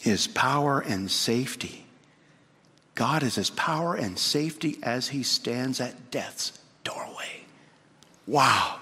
His 0.00 0.26
power 0.26 0.80
and 0.80 1.10
safety. 1.10 1.86
God 2.94 3.22
is 3.22 3.34
his 3.34 3.50
power 3.50 3.94
and 3.94 4.18
safety 4.18 4.78
as 4.82 5.08
he 5.08 5.22
stands 5.22 5.80
at 5.80 6.10
death's 6.10 6.58
doorway. 6.84 7.44
Wow. 8.26 8.76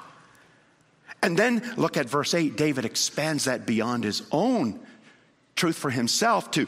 And 1.22 1.36
then 1.36 1.62
look 1.76 1.96
at 1.96 2.06
verse 2.06 2.34
8. 2.34 2.56
David 2.56 2.84
expands 2.84 3.44
that 3.44 3.66
beyond 3.66 4.04
his 4.04 4.22
own 4.30 4.80
truth 5.56 5.76
for 5.76 5.90
himself 5.90 6.50
to 6.52 6.66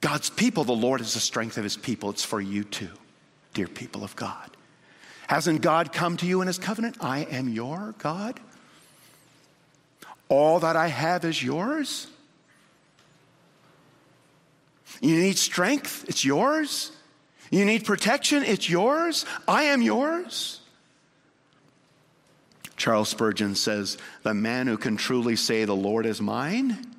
God's 0.00 0.30
people. 0.30 0.64
The 0.64 0.72
Lord 0.72 1.00
is 1.00 1.14
the 1.14 1.20
strength 1.20 1.56
of 1.58 1.64
his 1.64 1.76
people. 1.76 2.10
It's 2.10 2.24
for 2.24 2.40
you 2.40 2.64
too, 2.64 2.90
dear 3.54 3.66
people 3.66 4.04
of 4.04 4.14
God. 4.16 4.50
Hasn't 5.26 5.62
God 5.62 5.92
come 5.92 6.16
to 6.18 6.26
you 6.26 6.40
in 6.40 6.46
his 6.46 6.58
covenant? 6.58 6.98
I 7.00 7.20
am 7.20 7.48
your 7.48 7.94
God. 7.98 8.38
All 10.28 10.60
that 10.60 10.76
I 10.76 10.88
have 10.88 11.24
is 11.24 11.42
yours. 11.42 12.06
You 15.00 15.16
need 15.16 15.38
strength, 15.38 16.04
it's 16.08 16.24
yours. 16.24 16.92
You 17.50 17.64
need 17.64 17.84
protection? 17.84 18.42
It's 18.42 18.68
yours. 18.68 19.24
I 19.46 19.64
am 19.64 19.82
yours. 19.82 20.60
Charles 22.76 23.08
Spurgeon 23.08 23.54
says, 23.54 23.98
The 24.22 24.34
man 24.34 24.66
who 24.66 24.76
can 24.76 24.96
truly 24.96 25.36
say, 25.36 25.64
The 25.64 25.76
Lord 25.76 26.06
is 26.06 26.20
mine, 26.20 26.94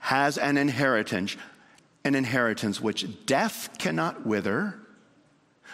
has 0.00 0.38
an 0.38 0.56
inheritance, 0.56 1.36
an 2.04 2.14
inheritance 2.14 2.80
which 2.80 3.26
death 3.26 3.70
cannot 3.78 4.26
wither, 4.26 4.74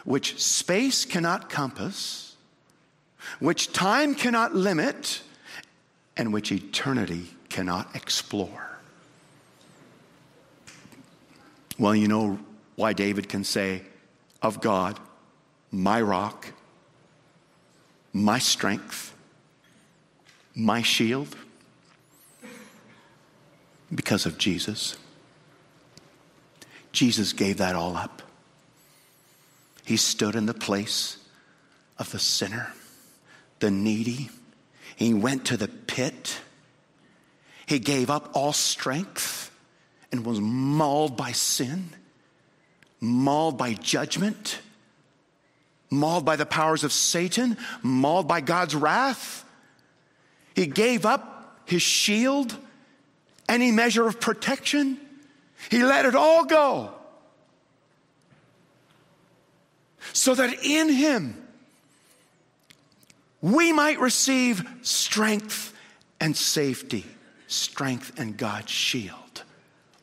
which 0.05 0.41
space 0.43 1.05
cannot 1.05 1.49
compass, 1.49 2.37
which 3.39 3.73
time 3.73 4.15
cannot 4.15 4.55
limit, 4.55 5.23
and 6.17 6.33
which 6.33 6.53
eternity 6.53 7.31
cannot 7.49 7.95
explore. 7.95 8.72
Well, 11.79 11.95
you 11.95 12.09
know 12.09 12.39
why 12.77 12.93
David 12.93 13.29
can 13.29 13.45
say, 13.45 13.83
of 14.41 14.61
God, 14.61 14.99
my 15.71 16.01
rock, 16.01 16.53
my 18.13 18.39
strength, 18.39 19.15
my 20.55 20.83
shield, 20.83 21.35
because 23.95 24.27
of 24.27 24.39
Jesus. 24.39 24.97
Jesus 26.93 27.33
gave 27.33 27.59
that 27.59 27.75
all 27.75 27.97
up. 27.97 28.23
He 29.85 29.97
stood 29.97 30.35
in 30.35 30.47
the 30.47 30.55
place 30.55 31.17
of 31.99 32.11
the 32.13 32.19
sinner, 32.19 32.73
the 33.61 33.71
needy. 33.71 34.31
He 34.97 35.15
went 35.15 35.47
to 35.47 35.57
the 35.57 35.69
pit. 35.69 36.41
He 37.67 37.79
gave 37.79 38.11
up 38.11 38.31
all 38.35 38.53
strength 38.53 39.42
and 40.13 40.25
was 40.25 40.41
mauled 40.41 41.17
by 41.17 41.33
sin 41.33 41.91
mauled 43.03 43.59
by 43.59 43.75
judgment, 43.75 44.61
mauled 45.91 46.25
by 46.25 46.37
the 46.37 46.47
powers 46.47 46.85
of 46.85 46.93
Satan, 46.93 47.59
mauled 47.83 48.29
by 48.29 48.41
God's 48.41 48.77
wrath. 48.77 49.45
He 50.55 50.67
gave 50.67 51.05
up 51.05 51.61
his 51.67 51.83
shield, 51.83 52.57
any 53.49 53.73
measure 53.73 54.07
of 54.07 54.21
protection. 54.21 54.99
He 55.69 55.83
let 55.83 56.07
it 56.07 56.15
all 56.15 56.45
go 56.45 56.93
so 60.13 60.35
that 60.35 60.63
in 60.65 60.89
him 60.89 61.37
we 63.41 63.73
might 63.73 63.99
receive 63.99 64.65
strength 64.83 65.75
and 66.21 66.37
safety, 66.37 67.05
strength 67.49 68.19
and 68.19 68.37
God's 68.37 68.71
shield, 68.71 69.22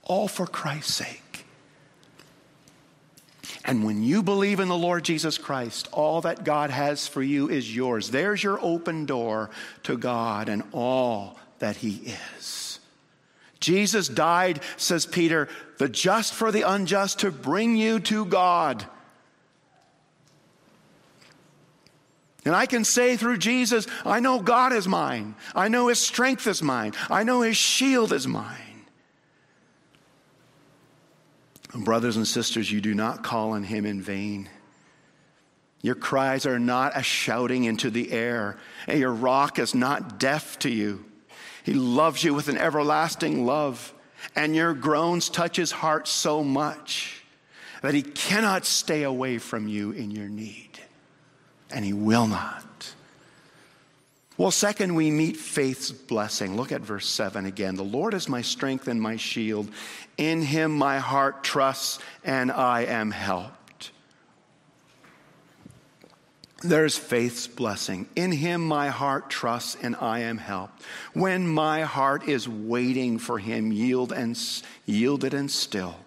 all 0.10 0.28
for 0.28 0.46
Christ's 0.46 0.96
sake. 0.96 1.46
And 3.64 3.86
when 3.86 4.04
you 4.04 4.24
believe 4.24 4.60
in 4.60 4.68
the 4.68 4.78
Lord 4.78 5.06
Jesus 5.06 5.38
Christ, 5.38 5.88
all 5.92 6.22
that 6.22 6.44
God 6.44 6.72
has 6.72 7.08
for 7.08 7.22
you 7.22 7.50
is 7.50 7.74
yours. 7.74 8.10
There's 8.10 8.44
your 8.44 8.60
open 8.62 9.06
door 9.06 9.52
to 9.84 9.98
God 9.98 10.50
and 10.50 10.64
all 10.72 11.38
that 11.60 11.78
He 11.78 12.14
is. 12.38 12.80
Jesus 13.60 14.08
died, 14.08 14.62
says 14.78 15.06
Peter, 15.06 15.48
the 15.78 15.88
just 15.88 16.34
for 16.34 16.52
the 16.52 16.64
unjust 16.64 17.20
to 17.20 17.32
bring 17.32 17.76
you 17.76 18.00
to 18.00 18.26
God. 18.26 18.86
And 22.46 22.56
I 22.56 22.66
can 22.66 22.86
say 22.86 23.18
through 23.18 23.38
Jesus, 23.38 23.86
I 24.06 24.22
know 24.22 24.40
God 24.40 24.74
is 24.74 24.88
mine. 24.88 25.36
I 25.54 25.68
know 25.68 25.90
His 25.90 26.00
strength 26.00 26.48
is 26.48 26.64
mine. 26.64 26.94
I 27.10 27.24
know 27.24 27.42
His 27.42 27.58
shield 27.58 28.14
is 28.14 28.26
mine. 28.28 28.56
And 31.59 31.59
brothers 31.74 32.18
and 32.18 32.28
sisters, 32.28 32.72
you 32.72 32.82
do 32.82 32.94
not 32.94 33.24
call 33.24 33.52
on 33.52 33.64
Him 33.64 33.86
in 33.86 34.02
vain. 34.02 34.50
Your 35.82 35.96
cries 35.96 36.46
are 36.46 36.60
not 36.60 36.98
a 36.98 37.04
shouting 37.04 37.64
into 37.64 37.90
the 37.90 38.12
air, 38.12 38.58
and 38.88 39.00
your 39.00 39.14
rock 39.14 39.60
is 39.60 39.74
not 39.74 40.20
deaf 40.20 40.60
to 40.60 40.70
you. 40.70 41.06
He 41.64 41.74
loves 41.74 42.24
you 42.24 42.34
with 42.34 42.50
an 42.50 42.58
everlasting 42.58 43.46
love, 43.46 43.94
and 44.36 44.56
your 44.56 44.74
groans 44.74 45.30
touch 45.30 45.56
His 45.58 45.72
heart 45.72 46.08
so 46.08 46.44
much 46.44 47.24
that 47.82 47.94
He 47.94 48.02
cannot 48.02 48.66
stay 48.66 49.04
away 49.04 49.38
from 49.38 49.68
you 49.68 49.92
in 49.92 50.12
your 50.12 50.28
need 50.28 50.70
and 51.72 51.86
he 51.86 51.94
will 51.94 52.28
not. 52.28 52.64
Well, 54.40 54.52
second, 54.52 54.96
we 54.96 55.12
meet 55.12 55.36
faith's 55.36 55.92
blessing. 55.92 56.56
Look 56.56 56.72
at 56.72 56.80
verse 56.80 57.10
7 57.10 57.46
again. 57.46 57.76
The 57.76 57.84
Lord 57.84 58.14
is 58.14 58.30
my 58.30 58.42
strength 58.42 58.88
and 58.88 59.02
my 59.02 59.18
shield. 59.18 59.70
In 60.16 60.42
him 60.42 60.72
my 60.78 61.00
heart 61.00 61.44
trusts, 61.44 62.00
and 62.24 62.50
I 62.50 62.86
am 62.86 63.12
helped. 63.12 63.92
There's 66.64 66.98
faith's 66.98 67.48
blessing. 67.48 68.08
In 68.16 68.32
him 68.32 68.66
my 68.66 68.88
heart 68.88 69.30
trusts, 69.30 69.76
and 69.82 69.98
I 69.98 70.20
am 70.20 70.38
helped. 70.38 70.84
When 71.12 71.46
my 71.46 71.82
heart 71.82 72.26
is 72.26 72.48
waiting 72.48 73.20
for 73.20 73.40
him, 73.40 73.74
yield 73.74 74.14
and, 74.14 74.40
yielded 74.86 75.34
and 75.34 75.52
still 75.52 75.98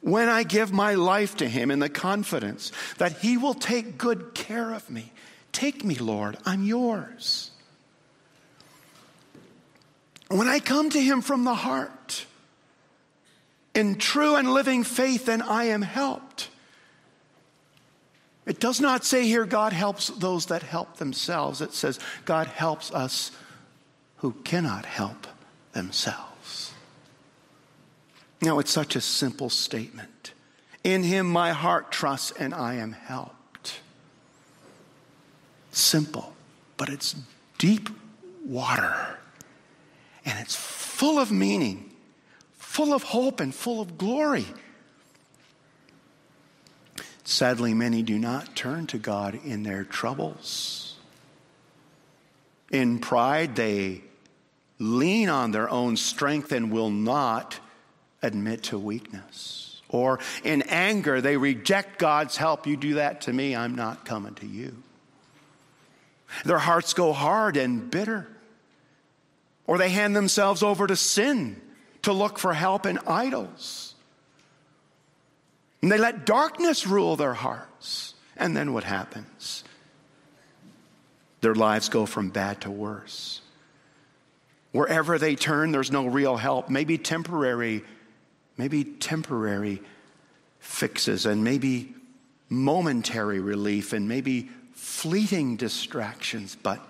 when 0.00 0.28
I 0.28 0.42
give 0.42 0.72
my 0.72 0.94
life 0.94 1.36
to 1.36 1.48
Him 1.48 1.70
in 1.70 1.78
the 1.78 1.88
confidence 1.88 2.72
that 2.98 3.18
He 3.18 3.36
will 3.36 3.54
take 3.54 3.96
good 3.96 4.34
care 4.34 4.74
of 4.74 4.90
me. 4.90 5.12
Take 5.52 5.84
me, 5.84 5.94
Lord, 5.94 6.36
I'm 6.44 6.64
yours. 6.64 7.50
When 10.28 10.48
I 10.48 10.60
come 10.60 10.90
to 10.90 11.00
Him 11.00 11.20
from 11.20 11.44
the 11.44 11.54
heart, 11.54 12.26
in 13.74 13.96
true 13.96 14.36
and 14.36 14.52
living 14.52 14.84
faith, 14.84 15.26
then 15.26 15.42
I 15.42 15.64
am 15.64 15.82
helped. 15.82 16.48
It 18.44 18.58
does 18.58 18.80
not 18.80 19.04
say 19.04 19.24
here 19.26 19.44
God 19.44 19.72
helps 19.72 20.08
those 20.08 20.46
that 20.46 20.62
help 20.62 20.96
themselves. 20.96 21.60
It 21.60 21.72
says 21.72 22.00
God 22.24 22.48
helps 22.48 22.92
us 22.92 23.30
who 24.16 24.32
cannot 24.44 24.84
help 24.84 25.26
themselves. 25.72 26.72
Now, 28.40 28.58
it's 28.58 28.72
such 28.72 28.96
a 28.96 29.00
simple 29.00 29.48
statement. 29.48 30.32
In 30.82 31.04
him 31.04 31.30
my 31.30 31.52
heart 31.52 31.92
trusts 31.92 32.32
and 32.32 32.52
I 32.52 32.74
am 32.74 32.92
helped. 32.92 33.36
Simple, 35.72 36.34
but 36.76 36.88
it's 36.88 37.16
deep 37.58 37.88
water. 38.44 39.18
And 40.24 40.38
it's 40.38 40.54
full 40.54 41.18
of 41.18 41.32
meaning, 41.32 41.90
full 42.58 42.92
of 42.94 43.02
hope, 43.02 43.40
and 43.40 43.54
full 43.54 43.80
of 43.80 43.98
glory. 43.98 44.46
Sadly, 47.24 47.74
many 47.74 48.02
do 48.02 48.18
not 48.18 48.54
turn 48.54 48.86
to 48.88 48.98
God 48.98 49.40
in 49.44 49.62
their 49.62 49.84
troubles. 49.84 50.96
In 52.70 52.98
pride, 52.98 53.56
they 53.56 54.02
lean 54.78 55.28
on 55.28 55.52
their 55.52 55.68
own 55.70 55.96
strength 55.96 56.52
and 56.52 56.70
will 56.70 56.90
not 56.90 57.58
admit 58.22 58.64
to 58.64 58.78
weakness. 58.78 59.80
Or 59.88 60.18
in 60.42 60.62
anger, 60.62 61.20
they 61.20 61.36
reject 61.36 61.98
God's 61.98 62.36
help. 62.36 62.66
You 62.66 62.76
do 62.76 62.94
that 62.94 63.22
to 63.22 63.32
me, 63.32 63.54
I'm 63.54 63.74
not 63.74 64.04
coming 64.04 64.34
to 64.36 64.46
you. 64.46 64.74
Their 66.44 66.58
hearts 66.58 66.94
go 66.94 67.12
hard 67.12 67.56
and 67.56 67.90
bitter. 67.90 68.28
Or 69.66 69.78
they 69.78 69.90
hand 69.90 70.16
themselves 70.16 70.62
over 70.62 70.86
to 70.86 70.96
sin 70.96 71.60
to 72.02 72.12
look 72.12 72.38
for 72.38 72.52
help 72.52 72.86
in 72.86 72.98
idols. 73.06 73.94
And 75.80 75.90
they 75.90 75.98
let 75.98 76.26
darkness 76.26 76.86
rule 76.86 77.16
their 77.16 77.34
hearts. 77.34 78.14
And 78.36 78.56
then 78.56 78.72
what 78.72 78.84
happens? 78.84 79.64
Their 81.40 81.54
lives 81.54 81.88
go 81.88 82.06
from 82.06 82.30
bad 82.30 82.60
to 82.62 82.70
worse. 82.70 83.40
Wherever 84.72 85.18
they 85.18 85.34
turn, 85.34 85.70
there's 85.70 85.92
no 85.92 86.06
real 86.06 86.36
help, 86.36 86.70
maybe 86.70 86.98
temporary 86.98 87.84
maybe 88.56 88.84
temporary 88.84 89.82
fixes, 90.58 91.26
and 91.26 91.42
maybe 91.42 91.94
momentary 92.48 93.40
relief, 93.40 93.92
and 93.92 94.08
maybe 94.08 94.50
fleeting 94.82 95.54
distractions, 95.54 96.56
but 96.60 96.80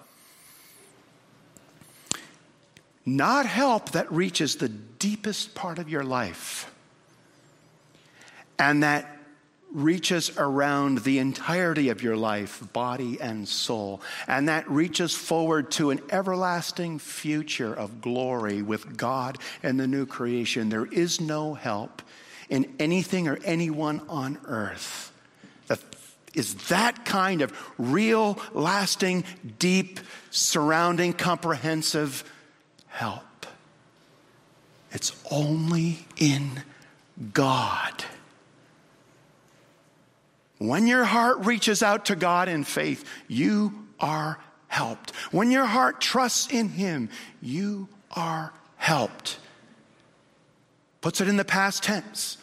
not 3.04 3.44
help 3.44 3.90
that 3.90 4.10
reaches 4.10 4.56
the 4.56 4.68
deepest 4.70 5.54
part 5.54 5.78
of 5.78 5.90
your 5.90 6.02
life 6.02 6.72
and 8.58 8.82
that 8.82 9.18
reaches 9.70 10.30
around 10.38 10.98
the 10.98 11.18
entirety 11.18 11.90
of 11.90 12.02
your 12.02 12.16
life, 12.16 12.62
body 12.72 13.20
and 13.20 13.46
soul, 13.46 14.00
and 14.26 14.48
that 14.48 14.68
reaches 14.70 15.14
forward 15.14 15.70
to 15.70 15.90
an 15.90 16.00
everlasting 16.10 16.98
future 16.98 17.74
of 17.74 18.00
glory 18.00 18.62
with 18.62 18.96
God 18.96 19.36
and 19.62 19.78
the 19.78 19.86
new 19.86 20.06
creation. 20.06 20.70
There 20.70 20.86
is 20.86 21.20
no 21.20 21.52
help 21.52 22.00
in 22.48 22.74
anything 22.78 23.28
or 23.28 23.38
anyone 23.44 24.00
on 24.08 24.38
earth 24.46 25.12
that 25.66 25.78
is 26.34 26.54
that 26.68 27.04
kind 27.04 27.42
of 27.42 27.52
real, 27.78 28.38
lasting, 28.52 29.24
deep, 29.58 30.00
surrounding, 30.30 31.12
comprehensive 31.12 32.24
help. 32.86 33.46
It's 34.92 35.12
only 35.30 36.06
in 36.16 36.62
God. 37.32 38.04
When 40.58 40.86
your 40.86 41.04
heart 41.04 41.44
reaches 41.44 41.82
out 41.82 42.06
to 42.06 42.16
God 42.16 42.48
in 42.48 42.64
faith, 42.64 43.04
you 43.26 43.86
are 43.98 44.38
helped. 44.68 45.10
When 45.32 45.50
your 45.50 45.66
heart 45.66 46.00
trusts 46.00 46.52
in 46.52 46.68
Him, 46.68 47.08
you 47.40 47.88
are 48.12 48.52
helped. 48.76 49.38
Puts 51.00 51.20
it 51.20 51.28
in 51.28 51.36
the 51.36 51.44
past 51.44 51.82
tense. 51.82 52.38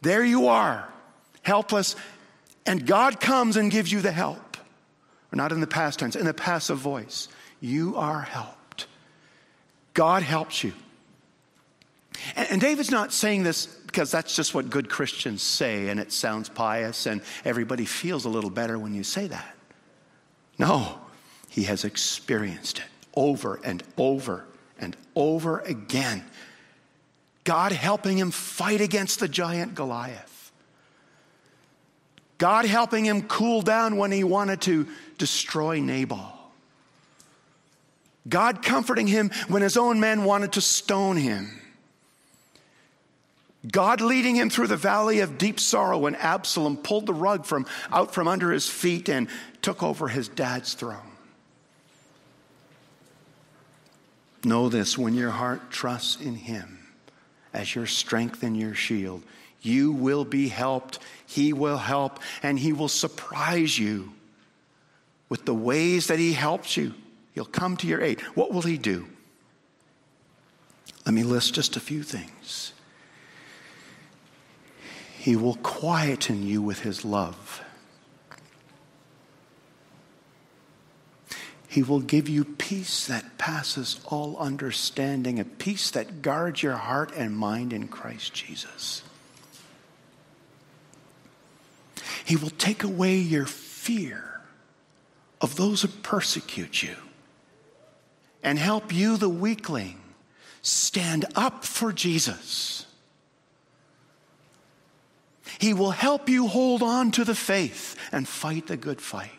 There 0.00 0.24
you 0.24 0.48
are, 0.48 0.88
helpless, 1.42 1.94
and 2.66 2.86
God 2.86 3.20
comes 3.20 3.56
and 3.56 3.70
gives 3.70 3.90
you 3.90 4.00
the 4.00 4.12
help. 4.12 4.56
Or 5.32 5.36
not 5.36 5.52
in 5.52 5.60
the 5.60 5.66
past 5.66 5.98
tense, 5.98 6.14
in 6.14 6.26
the 6.26 6.34
passive 6.34 6.78
voice. 6.78 7.28
You 7.60 7.96
are 7.96 8.20
helped. 8.20 8.86
God 9.94 10.22
helps 10.22 10.62
you. 10.62 10.72
And, 12.36 12.50
and 12.52 12.60
David's 12.60 12.90
not 12.90 13.12
saying 13.12 13.42
this 13.42 13.66
because 13.66 14.10
that's 14.10 14.34
just 14.34 14.54
what 14.54 14.70
good 14.70 14.88
Christians 14.88 15.42
say, 15.42 15.88
and 15.88 16.00
it 16.00 16.12
sounds 16.12 16.48
pious, 16.48 17.06
and 17.06 17.20
everybody 17.44 17.84
feels 17.84 18.24
a 18.24 18.28
little 18.28 18.50
better 18.50 18.78
when 18.78 18.94
you 18.94 19.04
say 19.04 19.26
that. 19.26 19.54
No, 20.58 20.98
he 21.48 21.64
has 21.64 21.84
experienced 21.84 22.78
it 22.78 22.84
over 23.14 23.60
and 23.62 23.82
over 23.98 24.46
and 24.78 24.96
over 25.14 25.58
again. 25.60 26.24
God 27.44 27.72
helping 27.72 28.16
him 28.16 28.30
fight 28.30 28.80
against 28.80 29.20
the 29.20 29.28
giant 29.28 29.74
Goliath. 29.74 30.31
God 32.42 32.64
helping 32.64 33.04
him 33.04 33.22
cool 33.28 33.62
down 33.62 33.96
when 33.96 34.10
he 34.10 34.24
wanted 34.24 34.62
to 34.62 34.88
destroy 35.16 35.78
Nabal. 35.78 36.36
God 38.28 38.64
comforting 38.64 39.06
him 39.06 39.30
when 39.46 39.62
his 39.62 39.76
own 39.76 40.00
men 40.00 40.24
wanted 40.24 40.50
to 40.54 40.60
stone 40.60 41.16
him. 41.16 41.60
God 43.70 44.00
leading 44.00 44.34
him 44.34 44.50
through 44.50 44.66
the 44.66 44.76
valley 44.76 45.20
of 45.20 45.38
deep 45.38 45.60
sorrow 45.60 45.98
when 45.98 46.16
Absalom 46.16 46.78
pulled 46.78 47.06
the 47.06 47.14
rug 47.14 47.46
from 47.46 47.64
out 47.92 48.12
from 48.12 48.26
under 48.26 48.50
his 48.50 48.68
feet 48.68 49.08
and 49.08 49.28
took 49.62 49.80
over 49.80 50.08
his 50.08 50.26
dad's 50.26 50.74
throne. 50.74 51.12
Know 54.42 54.68
this 54.68 54.98
when 54.98 55.14
your 55.14 55.30
heart 55.30 55.70
trusts 55.70 56.20
in 56.20 56.34
him 56.34 56.88
as 57.54 57.76
your 57.76 57.86
strength 57.86 58.42
and 58.42 58.56
your 58.56 58.74
shield, 58.74 59.22
You 59.62 59.92
will 59.92 60.24
be 60.24 60.48
helped. 60.48 60.98
He 61.26 61.52
will 61.52 61.78
help, 61.78 62.18
and 62.42 62.58
He 62.58 62.72
will 62.72 62.88
surprise 62.88 63.78
you 63.78 64.12
with 65.28 65.46
the 65.46 65.54
ways 65.54 66.08
that 66.08 66.18
He 66.18 66.32
helps 66.32 66.76
you. 66.76 66.94
He'll 67.32 67.44
come 67.44 67.76
to 67.78 67.86
your 67.86 68.02
aid. 68.02 68.20
What 68.34 68.52
will 68.52 68.62
He 68.62 68.76
do? 68.76 69.06
Let 71.06 71.14
me 71.14 71.22
list 71.22 71.54
just 71.54 71.76
a 71.76 71.80
few 71.80 72.02
things. 72.02 72.72
He 75.18 75.36
will 75.36 75.54
quieten 75.54 76.46
you 76.46 76.60
with 76.60 76.80
His 76.80 77.04
love. 77.04 77.62
He 81.68 81.82
will 81.82 82.00
give 82.00 82.28
you 82.28 82.44
peace 82.44 83.06
that 83.06 83.38
passes 83.38 83.98
all 84.04 84.36
understanding, 84.36 85.40
a 85.40 85.44
peace 85.44 85.90
that 85.92 86.20
guards 86.20 86.62
your 86.62 86.76
heart 86.76 87.12
and 87.16 87.34
mind 87.34 87.72
in 87.72 87.88
Christ 87.88 88.34
Jesus. 88.34 89.02
He 92.24 92.36
will 92.36 92.50
take 92.50 92.84
away 92.84 93.16
your 93.16 93.46
fear 93.46 94.40
of 95.40 95.56
those 95.56 95.82
who 95.82 95.88
persecute 95.88 96.82
you 96.82 96.94
and 98.42 98.58
help 98.58 98.92
you, 98.92 99.16
the 99.16 99.28
weakling, 99.28 100.00
stand 100.62 101.24
up 101.34 101.64
for 101.64 101.92
Jesus. 101.92 102.86
He 105.58 105.74
will 105.74 105.90
help 105.90 106.28
you 106.28 106.48
hold 106.48 106.82
on 106.82 107.10
to 107.12 107.24
the 107.24 107.34
faith 107.34 107.96
and 108.10 108.26
fight 108.26 108.66
the 108.66 108.76
good 108.76 109.00
fight. 109.00 109.30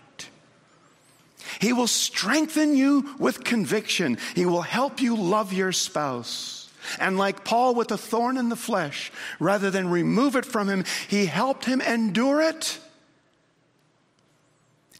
He 1.60 1.74
will 1.74 1.88
strengthen 1.88 2.76
you 2.76 3.15
with 3.19 3.43
conviction. 3.43 4.17
He 4.36 4.46
will 4.46 4.62
help 4.62 5.02
you 5.02 5.15
love 5.15 5.54
your 5.54 5.72
spouse. 5.72 6.62
And 7.00 7.17
like 7.17 7.43
Paul 7.43 7.76
with 7.76 7.91
a 7.91 7.98
thorn 7.98 8.38
in 8.38 8.50
the 8.50 8.56
flesh, 8.56 9.12
rather 9.39 9.72
than 9.72 9.89
remove 9.89 10.36
it 10.36 10.46
from 10.46 10.69
him, 10.69 10.86
he 11.08 11.26
helped 11.26 11.65
him 11.65 11.82
endure 11.82 12.41
it. 12.41 12.80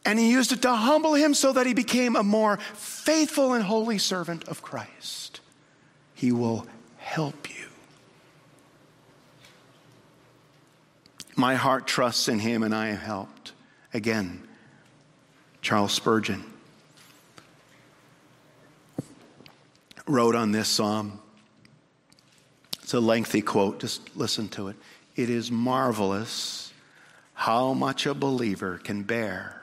And 0.04 0.18
he 0.18 0.30
used 0.30 0.52
it 0.52 0.62
to 0.62 0.74
humble 0.74 1.14
him 1.14 1.32
so 1.34 1.52
that 1.52 1.66
he 1.66 1.74
became 1.74 2.14
a 2.14 2.22
more 2.22 2.58
faithful 2.74 3.54
and 3.54 3.64
holy 3.64 3.98
servant 3.98 4.44
of 4.48 4.62
Christ. 4.62 5.40
He 6.14 6.30
will 6.30 6.66
help 6.98 7.48
you. 7.48 7.66
My 11.36 11.54
heart 11.54 11.86
trusts 11.86 12.28
in 12.28 12.38
him, 12.38 12.62
and 12.62 12.74
I 12.74 12.88
am 12.88 12.96
helped. 12.96 13.52
Again, 13.92 14.46
Charles 15.62 15.92
Spurgeon 15.92 16.44
wrote 20.06 20.34
on 20.34 20.52
this 20.52 20.68
psalm. 20.68 21.20
It's 22.94 23.02
a 23.02 23.04
lengthy 23.04 23.42
quote, 23.42 23.80
just 23.80 24.16
listen 24.16 24.48
to 24.50 24.68
it. 24.68 24.76
It 25.16 25.28
is 25.28 25.50
marvelous 25.50 26.72
how 27.32 27.72
much 27.72 28.06
a 28.06 28.14
believer 28.14 28.78
can 28.78 29.02
bear 29.02 29.60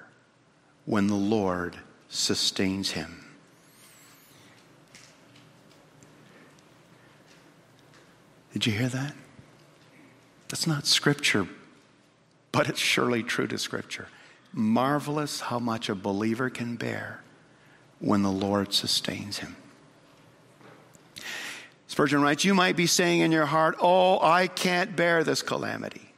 when 0.84 1.08
the 1.08 1.16
Lord 1.16 1.78
sustains 2.10 2.92
him. 2.92 3.24
Did 8.52 8.66
you 8.66 8.74
hear 8.74 8.90
that? 8.90 9.16
That's 10.50 10.68
not 10.68 10.86
scripture, 10.86 11.48
but 12.52 12.68
it's 12.68 12.82
surely 12.82 13.24
true 13.24 13.48
to 13.48 13.58
scripture. 13.58 14.10
Marvelous 14.52 15.40
how 15.40 15.60
much 15.60 15.88
a 15.88 15.96
believer 15.96 16.50
can 16.50 16.76
bear 16.76 17.24
when 18.00 18.24
the 18.24 18.30
Lord 18.30 18.74
sustains 18.74 19.38
him. 19.38 19.56
Spurgeon 21.92 22.22
writes, 22.22 22.46
You 22.46 22.54
might 22.54 22.78
be 22.78 22.88
saying 22.88 23.20
in 23.20 23.34
your 23.34 23.46
heart, 23.46 23.76
Oh, 23.82 24.18
I 24.22 24.48
can't 24.48 24.96
bear 24.96 25.26
this 25.26 25.42
calamity. 25.42 26.14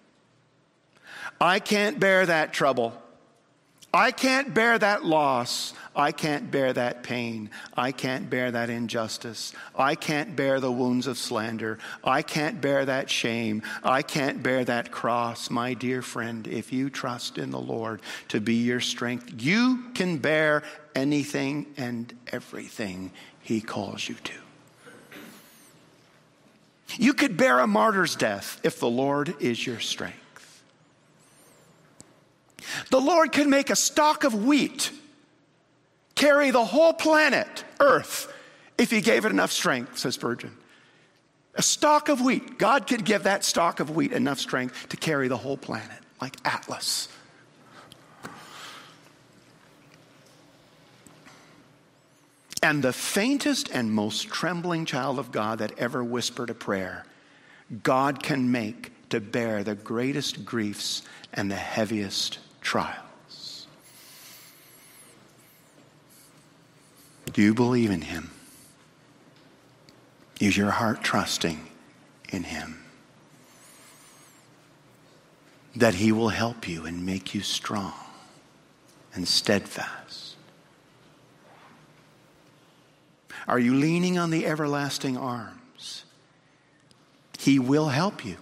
I 1.42 1.58
can't 1.58 2.00
bear 2.00 2.28
that 2.28 2.54
trouble. 2.54 2.94
I 3.92 4.12
can't 4.12 4.54
bear 4.54 4.78
that 4.78 5.04
loss. 5.04 5.74
I 5.96 6.12
can't 6.12 6.52
bear 6.52 6.74
that 6.74 7.02
pain. 7.02 7.50
I 7.76 7.92
can't 7.92 8.30
bear 8.30 8.52
that 8.52 8.70
injustice. 8.70 9.52
I 9.76 9.96
can't 9.96 10.36
bear 10.36 10.60
the 10.60 10.72
wounds 10.72 11.08
of 11.08 11.18
slander. 11.18 11.80
I 12.04 12.22
can't 12.22 12.62
bear 12.62 12.86
that 12.86 13.10
shame. 13.10 13.64
I 13.84 14.04
can't 14.04 14.44
bear 14.44 14.64
that 14.66 14.92
cross. 14.92 15.50
My 15.50 15.74
dear 15.74 16.04
friend, 16.04 16.48
if 16.48 16.72
you 16.72 16.92
trust 16.92 17.40
in 17.40 17.50
the 17.50 17.60
Lord 17.60 18.04
to 18.28 18.40
be 18.40 18.58
your 18.58 18.80
strength, 18.80 19.42
you 19.42 19.86
can 19.96 20.20
bear 20.20 20.62
anything 20.94 21.66
and 21.78 22.14
everything 22.32 23.12
He 23.42 23.60
calls 23.60 24.08
you 24.08 24.14
to. 24.24 24.43
You 26.98 27.14
could 27.14 27.38
bear 27.38 27.60
a 27.60 27.68
martyr's 27.68 28.16
death 28.16 28.60
if 28.64 28.80
the 28.80 28.90
Lord 28.90 29.36
is 29.40 29.66
your 29.66 29.80
strength. 29.80 30.20
The 32.90 33.02
Lord 33.02 33.32
can 33.32 33.50
make 33.50 33.70
a 33.70 33.76
stalk 33.76 34.24
of 34.24 34.46
wheat 34.46 34.92
carry 36.16 36.52
the 36.52 36.64
whole 36.64 36.94
planet, 36.94 37.64
Earth, 37.80 38.32
if 38.78 38.92
He 38.92 39.02
gave 39.02 39.26
it 39.26 39.30
enough 39.30 39.52
strength, 39.52 39.98
says 39.98 40.16
Spurgeon. 40.16 40.56
A 41.56 41.62
stalk 41.62 42.10
of 42.10 42.22
wheat, 42.22 42.58
God 42.58 42.88
could 42.88 43.04
give 43.06 43.24
that 43.24 43.44
stalk 43.44 43.80
of 43.80 43.92
wheat 43.92 44.12
enough 44.12 44.40
strength 44.40 44.90
to 44.90 44.98
carry 44.98 45.28
the 45.28 45.38
whole 45.38 45.58
planet, 45.58 46.00
like 46.22 46.36
Atlas. 46.46 47.10
And 52.64 52.82
the 52.82 52.94
faintest 52.94 53.70
and 53.74 53.92
most 53.92 54.30
trembling 54.30 54.86
child 54.86 55.20
of 55.20 55.34
God 55.34 55.60
that 55.60 55.78
ever 55.78 56.02
whispered 56.02 56.50
a 56.50 56.54
prayer, 56.54 57.06
God 57.84 58.24
can 58.24 58.52
make 58.52 58.94
to 59.10 59.20
bear 59.20 59.66
the 59.66 59.76
greatest 59.76 60.46
griefs 60.46 61.04
and 61.34 61.52
the 61.52 61.56
heaviest 61.56 62.40
trials. 62.62 63.68
Do 67.34 67.42
you 67.42 67.54
believe 67.54 67.92
in 67.92 68.02
Him? 68.02 68.32
Is 70.40 70.56
your 70.56 70.72
heart 70.72 71.04
trusting 71.04 71.68
in 72.30 72.44
Him? 72.44 72.82
That 75.76 75.96
He 75.96 76.14
will 76.14 76.30
help 76.30 76.66
you 76.66 76.86
and 76.86 77.06
make 77.06 77.36
you 77.36 77.42
strong 77.42 77.94
and 79.14 79.28
steadfast. 79.28 80.03
Are 83.48 83.60
you 83.60 83.74
leaning 83.76 84.18
on 84.18 84.30
the 84.30 84.46
everlasting 84.46 85.18
arms? 85.18 86.06
He 87.40 87.60
will 87.60 87.90
help 87.90 88.26
you. 88.26 88.38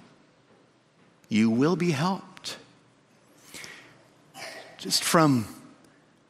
You 1.29 1.49
will 1.49 1.75
be 1.75 1.91
helped 1.91 2.31
just 4.81 5.03
from 5.03 5.45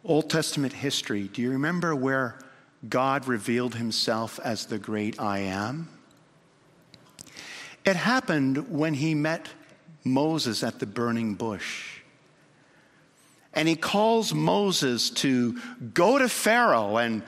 Old 0.03 0.29
Testament 0.29 0.73
history, 0.73 1.29
do 1.29 1.41
you 1.41 1.51
remember 1.51 1.95
where 1.95 2.37
God 2.89 3.25
revealed 3.25 3.75
himself 3.75 4.41
as 4.43 4.65
the 4.65 4.77
great 4.77 5.21
I 5.21 5.39
am? 5.39 5.87
It 7.85 7.95
happened 7.95 8.69
when 8.69 8.93
he 8.93 9.15
met 9.15 9.47
Moses 10.03 10.63
at 10.63 10.79
the 10.79 10.85
burning 10.85 11.35
bush. 11.35 12.01
And 13.53 13.69
he 13.69 13.77
calls 13.77 14.33
Moses 14.33 15.09
to 15.11 15.57
go 15.93 16.17
to 16.17 16.27
Pharaoh 16.27 16.97
and 16.97 17.23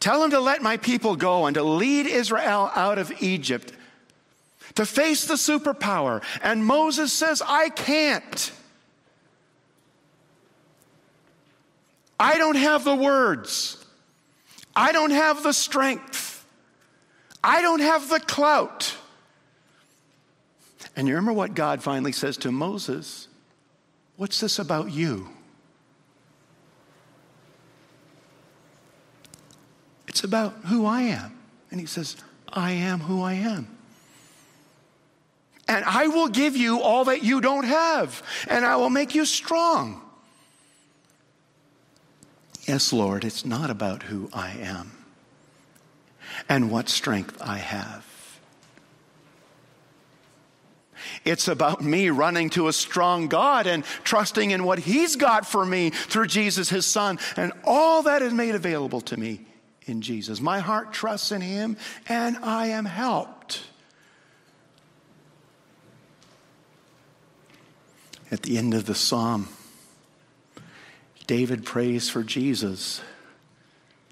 tell 0.00 0.22
him 0.22 0.30
to 0.30 0.40
let 0.40 0.62
my 0.62 0.76
people 0.76 1.16
go 1.16 1.46
and 1.46 1.54
to 1.54 1.62
lead 1.62 2.06
Israel 2.06 2.70
out 2.74 2.98
of 2.98 3.12
Egypt, 3.22 3.72
to 4.74 4.86
face 4.86 5.26
the 5.26 5.34
superpower. 5.34 6.22
And 6.42 6.64
Moses 6.64 7.12
says, 7.12 7.42
I 7.46 7.68
can't. 7.68 8.52
I 12.20 12.38
don't 12.38 12.56
have 12.56 12.84
the 12.84 12.94
words. 12.94 13.84
I 14.74 14.92
don't 14.92 15.10
have 15.10 15.42
the 15.42 15.52
strength. 15.52 16.44
I 17.42 17.62
don't 17.62 17.80
have 17.80 18.08
the 18.08 18.20
clout. 18.20 18.96
And 20.96 21.06
you 21.06 21.14
remember 21.14 21.32
what 21.32 21.54
God 21.54 21.82
finally 21.82 22.12
says 22.12 22.36
to 22.38 22.50
Moses? 22.50 23.28
What's 24.16 24.40
this 24.40 24.58
about 24.58 24.90
you? 24.90 25.28
It's 30.18 30.24
about 30.24 30.52
who 30.64 30.84
I 30.84 31.02
am. 31.02 31.32
And 31.70 31.78
he 31.78 31.86
says, 31.86 32.16
I 32.52 32.72
am 32.72 32.98
who 32.98 33.22
I 33.22 33.34
am. 33.34 33.68
And 35.68 35.84
I 35.84 36.08
will 36.08 36.26
give 36.26 36.56
you 36.56 36.82
all 36.82 37.04
that 37.04 37.22
you 37.22 37.40
don't 37.40 37.62
have, 37.62 38.20
and 38.48 38.66
I 38.66 38.74
will 38.74 38.90
make 38.90 39.14
you 39.14 39.24
strong. 39.24 40.00
Yes, 42.66 42.92
Lord, 42.92 43.24
it's 43.24 43.44
not 43.44 43.70
about 43.70 44.02
who 44.02 44.28
I 44.32 44.50
am 44.60 44.90
and 46.48 46.68
what 46.68 46.88
strength 46.88 47.40
I 47.40 47.58
have. 47.58 48.04
It's 51.24 51.46
about 51.46 51.80
me 51.80 52.10
running 52.10 52.50
to 52.50 52.66
a 52.66 52.72
strong 52.72 53.28
God 53.28 53.68
and 53.68 53.84
trusting 54.02 54.50
in 54.50 54.64
what 54.64 54.80
He's 54.80 55.14
got 55.14 55.46
for 55.46 55.64
me 55.64 55.90
through 55.90 56.26
Jesus, 56.26 56.68
His 56.68 56.86
Son, 56.86 57.20
and 57.36 57.52
all 57.62 58.02
that 58.02 58.20
is 58.20 58.34
made 58.34 58.56
available 58.56 59.00
to 59.02 59.16
me 59.16 59.44
in 59.88 60.00
Jesus. 60.00 60.40
My 60.40 60.60
heart 60.60 60.92
trusts 60.92 61.32
in 61.32 61.40
Him, 61.40 61.76
and 62.08 62.36
I 62.38 62.68
am 62.68 62.84
helped. 62.84 63.62
At 68.30 68.42
the 68.42 68.58
end 68.58 68.74
of 68.74 68.84
the 68.84 68.94
psalm, 68.94 69.48
David 71.26 71.64
prays 71.64 72.08
for 72.10 72.22
Jesus 72.22 73.00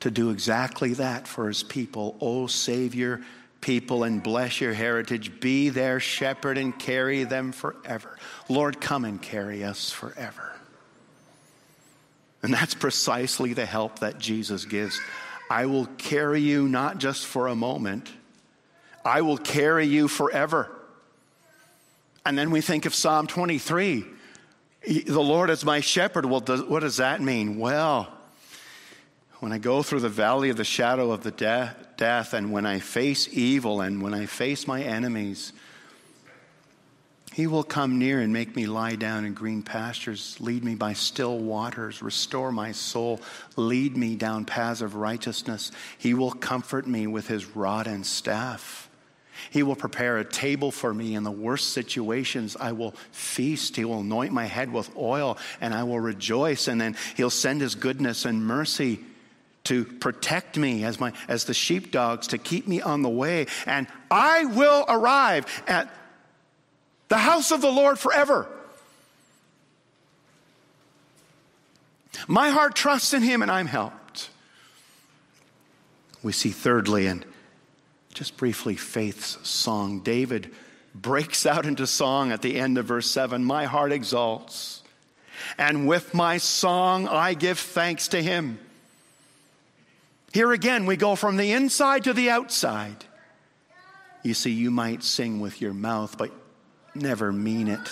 to 0.01 0.11
do 0.11 0.31
exactly 0.31 0.95
that 0.95 1.27
for 1.27 1.49
his 1.49 1.63
people. 1.63 2.17
Oh, 2.21 2.47
Savior, 2.47 3.23
people, 3.61 4.05
and 4.05 4.23
bless 4.23 4.61
your 4.61 4.73
heritage. 4.73 5.41
Be 5.41 5.69
their 5.69 6.01
shepherd 6.01 6.59
and 6.59 6.79
carry 6.79 7.25
them 7.25 7.53
forever. 7.53 8.17
Lord, 8.49 8.81
come 8.81 9.05
and 9.05 9.21
carry 9.21 9.65
us 9.65 9.91
forever. 9.91 10.53
And 12.43 12.53
that's 12.55 12.75
precisely 12.75 13.55
the 13.55 13.67
help 13.67 13.99
that 14.01 14.19
Jesus 14.19 14.65
gives. 14.65 15.01
I 15.49 15.67
will 15.67 15.87
carry 15.99 16.41
you 16.41 16.69
not 16.69 16.99
just 16.99 17.27
for 17.27 17.47
a 17.49 17.55
moment, 17.55 18.11
I 19.05 19.23
will 19.23 19.39
carry 19.39 19.87
you 19.87 20.09
forever. 20.09 20.71
And 22.25 22.37
then 22.37 22.51
we 22.51 22.61
think 22.61 22.87
of 22.87 22.95
Psalm 22.95 23.29
23 23.29 24.05
the 24.87 25.21
Lord 25.21 25.51
is 25.51 25.65
my 25.65 25.81
shepherd. 25.81 26.27
Well, 26.27 26.41
does, 26.41 26.63
what 26.63 26.81
does 26.81 26.99
that 26.99 27.21
mean? 27.21 27.59
Well, 27.59 28.13
when 29.41 29.53
I 29.53 29.59
go 29.59 29.83
through 29.83 30.01
the 30.01 30.09
valley 30.09 30.49
of 30.51 30.57
the 30.57 30.65
shadow 30.65 31.11
of 31.11 31.23
the 31.23 31.33
de- 31.33 31.75
death, 31.97 32.35
and 32.35 32.53
when 32.53 32.67
I 32.67 32.79
face 32.79 33.29
evil, 33.33 33.81
and 33.81 34.01
when 34.01 34.15
I 34.15 34.27
face 34.27 34.67
my 34.67 34.83
enemies, 34.83 35.53
he 37.37 37.47
will 37.47 37.63
come 37.63 37.99
near 37.99 38.21
and 38.21 38.33
make 38.33 38.57
me 38.57 38.65
lie 38.65 38.95
down 38.95 39.27
in 39.27 39.35
green 39.35 39.61
pastures, 39.61 40.39
lead 40.41 40.65
me 40.65 40.75
by 40.75 40.95
still 40.95 41.39
waters, 41.39 42.01
restore 42.01 42.51
my 42.51 42.73
soul, 42.73 43.21
lead 43.57 43.95
me 43.95 44.17
down 44.17 44.47
paths 44.47 44.81
of 44.81 44.95
righteousness. 44.95 45.71
He 45.99 46.15
will 46.15 46.33
comfort 46.33 46.87
me 46.87 47.07
with 47.07 47.29
his 47.29 47.45
rod 47.55 47.89
and 47.89 48.07
staff. 48.07 48.89
He 49.51 49.63
will 49.63 49.77
prepare 49.77 50.17
a 50.17 50.25
table 50.25 50.71
for 50.71 50.95
me 50.95 51.15
in 51.15 51.25
the 51.25 51.31
worst 51.31 51.75
situations. 51.75 52.57
I 52.59 52.73
will 52.73 52.93
feast. 53.13 53.77
He 53.77 53.85
will 53.85 54.01
anoint 54.01 54.33
my 54.33 54.47
head 54.47 54.73
with 54.73 54.97
oil, 54.97 55.37
and 55.61 55.75
I 55.75 55.83
will 55.83 56.01
rejoice. 56.01 56.69
And 56.69 56.81
then 56.81 56.97
He'll 57.17 57.29
send 57.29 57.61
His 57.61 57.75
goodness 57.75 58.25
and 58.25 58.47
mercy 58.47 59.01
to 59.65 59.85
protect 59.85 60.57
me 60.57 60.85
as, 60.85 60.99
my, 60.99 61.13
as 61.29 61.45
the 61.45 61.53
sheepdogs, 61.53 62.29
to 62.29 62.39
keep 62.39 62.67
me 62.67 62.81
on 62.81 63.03
the 63.03 63.11
way. 63.11 63.47
And 63.67 63.89
I 64.11 64.47
will 64.47 64.87
arrive 64.89 65.45
at 65.67 65.91
the 67.09 67.19
house 67.19 67.51
of 67.53 67.61
the 67.61 67.71
Lord 67.71 67.99
forever. 67.99 68.49
My 72.27 72.51
heart 72.51 72.75
trusts 72.75 73.13
in 73.13 73.23
Him, 73.23 73.43
and 73.43 73.51
I'm 73.51 73.67
helped. 73.67 74.31
We 76.23 76.33
see, 76.33 76.51
thirdly, 76.51 77.07
and 77.07 77.25
just 78.15 78.37
briefly, 78.37 78.75
faith's 78.75 79.39
song. 79.49 80.01
David 80.01 80.51
breaks 80.95 81.47
out 81.47 81.67
into 81.67 81.87
song 81.87 82.33
at 82.33 82.43
the 82.43 82.59
end 82.59 82.79
of 82.79 82.87
verse 82.87 83.11
7 83.11 83.45
My 83.45 83.67
heart 83.67 83.93
exalts, 83.93 84.83
and 85.59 85.87
with 85.87 86.15
my 86.15 86.39
song 86.39 87.07
I 87.07 87.35
give 87.35 87.59
thanks 87.59 88.09
to 88.09 88.23
him. 88.23 88.59
Here 90.33 90.51
again, 90.53 90.87
we 90.87 90.97
go 90.97 91.15
from 91.15 91.37
the 91.37 91.53
inside 91.53 92.05
to 92.05 92.13
the 92.13 92.31
outside. 92.31 93.05
You 94.23 94.35
see, 94.35 94.51
you 94.51 94.71
might 94.71 95.05
sing 95.05 95.41
with 95.41 95.61
your 95.61 95.73
mouth, 95.73 96.19
but 96.19 96.33
never 97.01 97.33
mean 97.33 97.69
it. 97.69 97.91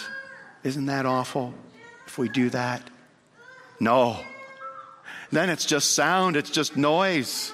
Isn't 0.62 0.86
that 0.86 1.06
awful 1.06 1.54
if 2.06 2.18
we 2.18 2.28
do 2.28 2.50
that? 2.50 2.82
No. 3.80 4.18
Then 5.30 5.50
it's 5.50 5.66
just 5.66 5.92
sound, 5.94 6.36
it's 6.36 6.50
just 6.50 6.76
noise. 6.76 7.52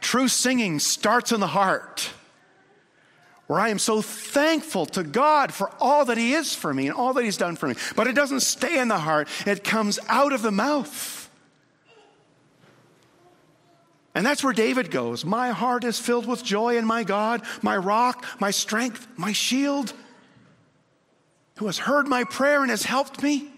True 0.00 0.28
singing 0.28 0.78
starts 0.78 1.32
in 1.32 1.40
the 1.40 1.46
heart, 1.46 2.10
where 3.46 3.60
I 3.60 3.70
am 3.70 3.78
so 3.78 4.00
thankful 4.00 4.86
to 4.86 5.02
God 5.02 5.52
for 5.52 5.70
all 5.80 6.04
that 6.06 6.16
He 6.16 6.34
is 6.34 6.54
for 6.54 6.72
me 6.72 6.86
and 6.86 6.96
all 6.96 7.12
that 7.14 7.24
He's 7.24 7.36
done 7.36 7.56
for 7.56 7.68
me. 7.68 7.74
But 7.96 8.06
it 8.06 8.14
doesn't 8.14 8.40
stay 8.40 8.78
in 8.78 8.88
the 8.88 8.98
heart, 8.98 9.28
it 9.46 9.64
comes 9.64 9.98
out 10.08 10.32
of 10.32 10.42
the 10.42 10.52
mouth. 10.52 11.19
And 14.20 14.26
that's 14.26 14.44
where 14.44 14.52
David 14.52 14.90
goes. 14.90 15.24
My 15.24 15.48
heart 15.48 15.82
is 15.82 15.98
filled 15.98 16.26
with 16.26 16.44
joy 16.44 16.76
in 16.76 16.84
my 16.84 17.04
God, 17.04 17.40
my 17.62 17.74
rock, 17.74 18.26
my 18.38 18.50
strength, 18.50 19.08
my 19.16 19.32
shield, 19.32 19.94
who 21.56 21.64
has 21.64 21.78
heard 21.78 22.06
my 22.06 22.24
prayer 22.24 22.60
and 22.60 22.68
has 22.68 22.82
helped 22.82 23.22
me. 23.22 23.50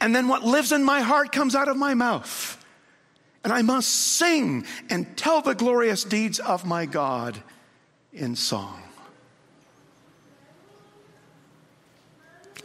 And 0.00 0.12
then 0.16 0.26
what 0.26 0.42
lives 0.42 0.72
in 0.72 0.82
my 0.82 1.02
heart 1.02 1.30
comes 1.30 1.54
out 1.54 1.68
of 1.68 1.76
my 1.76 1.94
mouth. 1.94 2.60
And 3.44 3.52
I 3.52 3.62
must 3.62 3.88
sing 3.88 4.66
and 4.90 5.16
tell 5.16 5.40
the 5.40 5.54
glorious 5.54 6.02
deeds 6.02 6.40
of 6.40 6.66
my 6.66 6.86
God 6.86 7.40
in 8.12 8.34
song. 8.34 8.82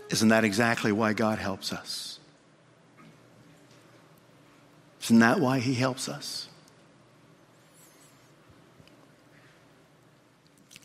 Isn't 0.10 0.30
that 0.30 0.44
exactly 0.44 0.92
why 0.92 1.14
God 1.14 1.38
helps 1.38 1.72
us? 1.72 2.18
Isn't 5.08 5.20
that 5.20 5.40
why 5.40 5.60
He 5.60 5.74
helps 5.74 6.10
us? 6.10 6.50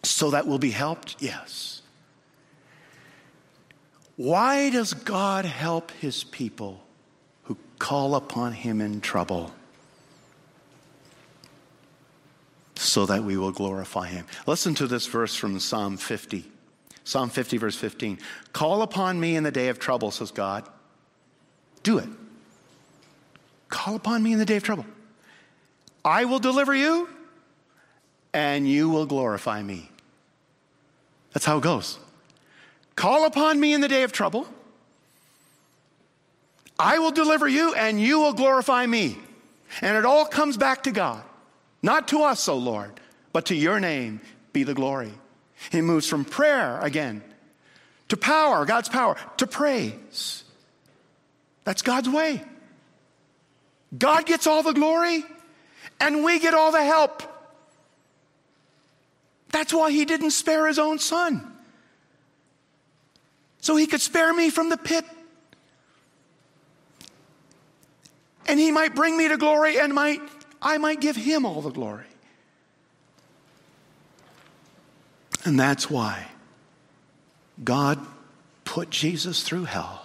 So 0.04 0.30
that 0.30 0.46
we'll 0.46 0.58
be 0.58 0.70
helped? 0.70 1.16
Yes. 1.18 1.82
Why 4.14 4.70
does 4.70 4.94
God 4.94 5.44
help 5.44 5.90
His 5.90 6.22
people 6.22 6.85
who 7.44 7.56
call 7.80 8.14
upon 8.14 8.52
Him 8.52 8.80
in 8.80 9.00
trouble? 9.00 9.52
so 12.76 13.06
that 13.06 13.22
we 13.22 13.37
will 13.37 13.52
glorify 13.52 14.08
him. 14.08 14.26
Listen 14.46 14.74
to 14.74 14.87
this 14.87 15.06
verse 15.06 15.37
from 15.37 15.58
Psalm 15.61 15.96
50. 15.96 16.44
Psalm 17.04 17.30
50, 17.30 17.56
verse 17.56 17.76
15. 17.76 18.18
Call 18.52 18.82
upon 18.82 19.20
me 19.20 19.37
in 19.37 19.44
the 19.44 19.52
day 19.52 19.68
of 19.68 19.78
trouble, 19.78 20.11
says 20.11 20.30
God. 20.30 20.68
Do 21.85 21.98
it. 21.98 22.08
Call 23.72 23.96
upon 23.96 24.22
me 24.22 24.35
in 24.35 24.38
the 24.38 24.44
day 24.44 24.56
of 24.56 24.62
trouble. 24.62 24.85
I 26.04 26.26
will 26.26 26.38
deliver 26.38 26.74
you, 26.74 27.08
and 28.35 28.68
you 28.68 28.90
will 28.90 29.06
glorify 29.06 29.62
me. 29.62 29.88
That's 31.32 31.46
how 31.46 31.56
it 31.56 31.62
goes. 31.62 31.98
Call 32.96 33.24
upon 33.24 33.58
me 33.58 33.72
in 33.72 33.80
the 33.80 33.88
day 33.88 34.02
of 34.02 34.12
trouble. 34.12 34.46
I 36.78 36.98
will 36.98 37.12
deliver 37.12 37.48
you, 37.48 37.74
and 37.74 37.98
you 37.98 38.20
will 38.20 38.35
glorify 38.35 38.85
me. 38.85 39.18
And 39.80 39.96
it 39.96 40.04
all 40.04 40.26
comes 40.26 40.58
back 40.58 40.82
to 40.82 40.90
God. 40.90 41.22
Not 41.82 42.08
to 42.08 42.24
us, 42.24 42.48
O 42.48 42.58
Lord, 42.58 43.00
but 43.32 43.46
to 43.46 43.54
your 43.54 43.80
name 43.80 44.20
be 44.52 44.64
the 44.64 44.74
glory. 44.74 45.14
He 45.70 45.80
moves 45.80 46.06
from 46.06 46.26
prayer 46.26 46.78
again 46.82 47.22
to 48.08 48.18
power, 48.18 48.66
God's 48.66 48.90
power, 48.90 49.16
to 49.38 49.46
praise. 49.46 50.44
That's 51.64 51.80
God's 51.80 52.11
way. 52.11 52.42
God 53.96 54.26
gets 54.26 54.46
all 54.46 54.62
the 54.62 54.72
glory, 54.72 55.24
and 56.00 56.24
we 56.24 56.38
get 56.38 56.55
all 56.55 56.72
the 56.72 56.85
help. 56.85 57.22
That's 59.50 59.72
why 59.72 59.90
he 59.90 60.05
didn't 60.05 60.31
spare 60.31 60.66
his 60.66 60.78
own 60.78 60.98
son. 60.98 61.46
So 63.61 63.76
he 63.76 63.87
could 63.87 64.00
spare 64.00 64.33
me 64.33 64.50
from 64.50 64.70
the 64.70 64.76
pit. 64.76 65.05
And 68.46 68.59
he 68.59 68.72
might 68.72 68.94
bring 68.94 69.16
me 69.16 69.28
to 69.28 69.37
glory 69.37 69.78
and 69.78 69.94
might 69.94 70.20
I 70.61 70.78
might 70.78 71.00
give 71.00 71.16
him 71.16 71.44
all 71.44 71.61
the 71.61 71.70
glory. 71.70 72.07
And 75.44 75.59
that's 75.59 75.90
why 75.90 76.26
God 77.62 77.98
put 78.64 78.90
Jesus 78.90 79.42
through 79.42 79.64
hell 79.64 80.05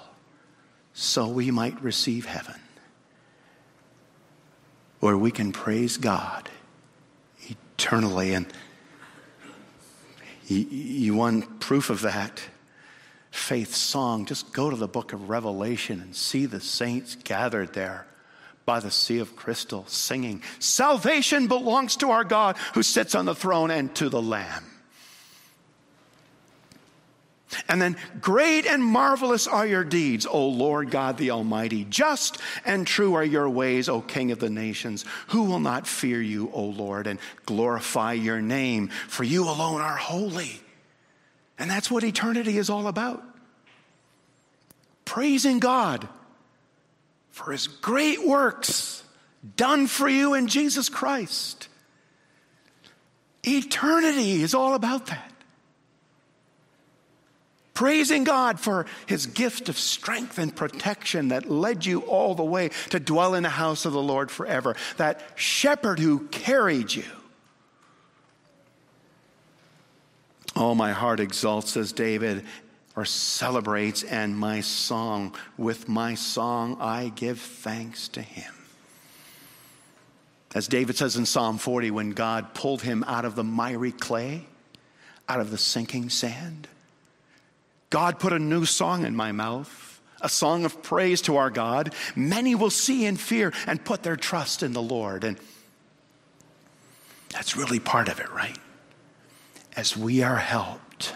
so 0.93 1.27
we 1.27 1.51
might 1.51 1.79
receive 1.81 2.25
heaven, 2.25 2.55
where 4.99 5.17
we 5.17 5.31
can 5.31 5.51
praise 5.51 5.97
God 5.97 6.49
eternally. 7.43 8.33
And 8.33 8.47
you, 10.47 10.57
you 10.57 11.15
want 11.15 11.59
proof 11.59 11.89
of 11.89 12.01
that? 12.01 12.41
Faith 13.31 13.75
song. 13.75 14.25
Just 14.25 14.53
go 14.53 14.69
to 14.69 14.75
the 14.75 14.87
book 14.87 15.13
of 15.13 15.29
Revelation 15.29 16.01
and 16.01 16.15
see 16.15 16.45
the 16.45 16.59
saints 16.59 17.15
gathered 17.15 17.73
there 17.73 18.07
by 18.67 18.81
the 18.81 18.91
sea 18.91 19.19
of 19.19 19.35
crystal, 19.35 19.85
singing, 19.87 20.43
Salvation 20.59 21.47
belongs 21.47 21.95
to 21.95 22.11
our 22.11 22.25
God 22.25 22.57
who 22.73 22.83
sits 22.83 23.15
on 23.15 23.25
the 23.25 23.33
throne 23.33 23.71
and 23.71 23.95
to 23.95 24.09
the 24.09 24.21
Lamb. 24.21 24.65
And 27.69 27.81
then, 27.81 27.97
great 28.21 28.65
and 28.65 28.83
marvelous 28.83 29.45
are 29.45 29.67
your 29.67 29.83
deeds, 29.83 30.25
O 30.25 30.47
Lord 30.47 30.89
God 30.89 31.17
the 31.17 31.31
Almighty. 31.31 31.85
Just 31.85 32.37
and 32.65 32.87
true 32.87 33.15
are 33.15 33.23
your 33.23 33.49
ways, 33.49 33.89
O 33.89 34.01
King 34.01 34.31
of 34.31 34.39
the 34.39 34.49
nations. 34.49 35.03
Who 35.27 35.43
will 35.43 35.59
not 35.59 35.85
fear 35.85 36.21
you, 36.21 36.49
O 36.53 36.63
Lord, 36.63 37.07
and 37.07 37.19
glorify 37.45 38.13
your 38.13 38.41
name? 38.41 38.87
For 38.87 39.23
you 39.23 39.43
alone 39.43 39.81
are 39.81 39.97
holy. 39.97 40.61
And 41.59 41.69
that's 41.69 41.91
what 41.91 42.03
eternity 42.03 42.57
is 42.57 42.69
all 42.69 42.87
about. 42.87 43.23
Praising 45.03 45.59
God 45.59 46.07
for 47.31 47.51
his 47.51 47.67
great 47.67 48.25
works 48.25 49.03
done 49.55 49.87
for 49.87 50.07
you 50.07 50.33
in 50.33 50.47
Jesus 50.47 50.89
Christ. 50.89 51.67
Eternity 53.43 54.41
is 54.41 54.53
all 54.53 54.73
about 54.73 55.07
that. 55.07 55.31
Praising 57.77 58.23
God 58.23 58.59
for 58.59 58.87
his 59.05 59.27
gift 59.27 59.69
of 59.69 59.77
strength 59.77 60.39
and 60.39 60.55
protection 60.55 61.27
that 61.27 61.47
led 61.47 61.85
you 61.85 61.99
all 61.99 62.33
the 62.33 62.43
way 62.43 62.71
to 62.89 62.99
dwell 62.99 63.35
in 63.35 63.43
the 63.43 63.49
house 63.49 63.85
of 63.85 63.93
the 63.93 64.01
Lord 64.01 64.31
forever, 64.31 64.75
that 64.97 65.21
shepherd 65.35 65.99
who 65.99 66.21
carried 66.29 66.91
you. 66.91 67.03
Oh, 70.55 70.73
my 70.73 70.91
heart 70.91 71.19
exalts, 71.19 71.77
as 71.77 71.91
David, 71.91 72.45
or 72.95 73.05
celebrates, 73.05 74.01
and 74.01 74.35
my 74.35 74.61
song, 74.61 75.35
with 75.55 75.87
my 75.87 76.15
song, 76.15 76.77
I 76.81 77.11
give 77.15 77.39
thanks 77.39 78.07
to 78.07 78.23
him. 78.23 78.55
As 80.55 80.67
David 80.67 80.97
says 80.97 81.15
in 81.15 81.27
Psalm 81.27 81.59
40, 81.59 81.91
when 81.91 82.09
God 82.13 82.55
pulled 82.55 82.81
him 82.81 83.03
out 83.03 83.23
of 83.23 83.35
the 83.35 83.43
miry 83.43 83.91
clay, 83.91 84.47
out 85.29 85.39
of 85.39 85.51
the 85.51 85.59
sinking 85.59 86.09
sand, 86.09 86.67
God 87.89 88.19
put 88.19 88.33
a 88.33 88.39
new 88.39 88.65
song 88.65 89.05
in 89.05 89.15
my 89.15 89.31
mouth, 89.31 90.01
a 90.21 90.29
song 90.29 90.65
of 90.65 90.83
praise 90.83 91.21
to 91.23 91.37
our 91.37 91.49
God. 91.49 91.93
Many 92.15 92.55
will 92.55 92.69
see 92.69 93.05
and 93.05 93.19
fear 93.19 93.53
and 93.65 93.83
put 93.83 94.03
their 94.03 94.15
trust 94.15 94.63
in 94.63 94.73
the 94.73 94.81
Lord. 94.81 95.23
And 95.23 95.37
that's 97.29 97.55
really 97.55 97.79
part 97.79 98.09
of 98.09 98.19
it, 98.19 98.31
right? 98.31 98.57
As 99.75 99.95
we 99.95 100.23
are 100.23 100.37
helped 100.37 101.13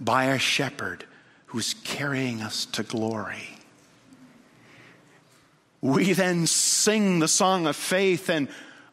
by 0.00 0.26
a 0.26 0.38
shepherd 0.38 1.04
who's 1.46 1.74
carrying 1.84 2.42
us 2.42 2.66
to 2.66 2.82
glory. 2.82 3.48
We 5.80 6.12
then 6.12 6.46
sing 6.46 7.18
the 7.18 7.28
song 7.28 7.66
of 7.66 7.76
faith 7.76 8.28
and 8.28 8.48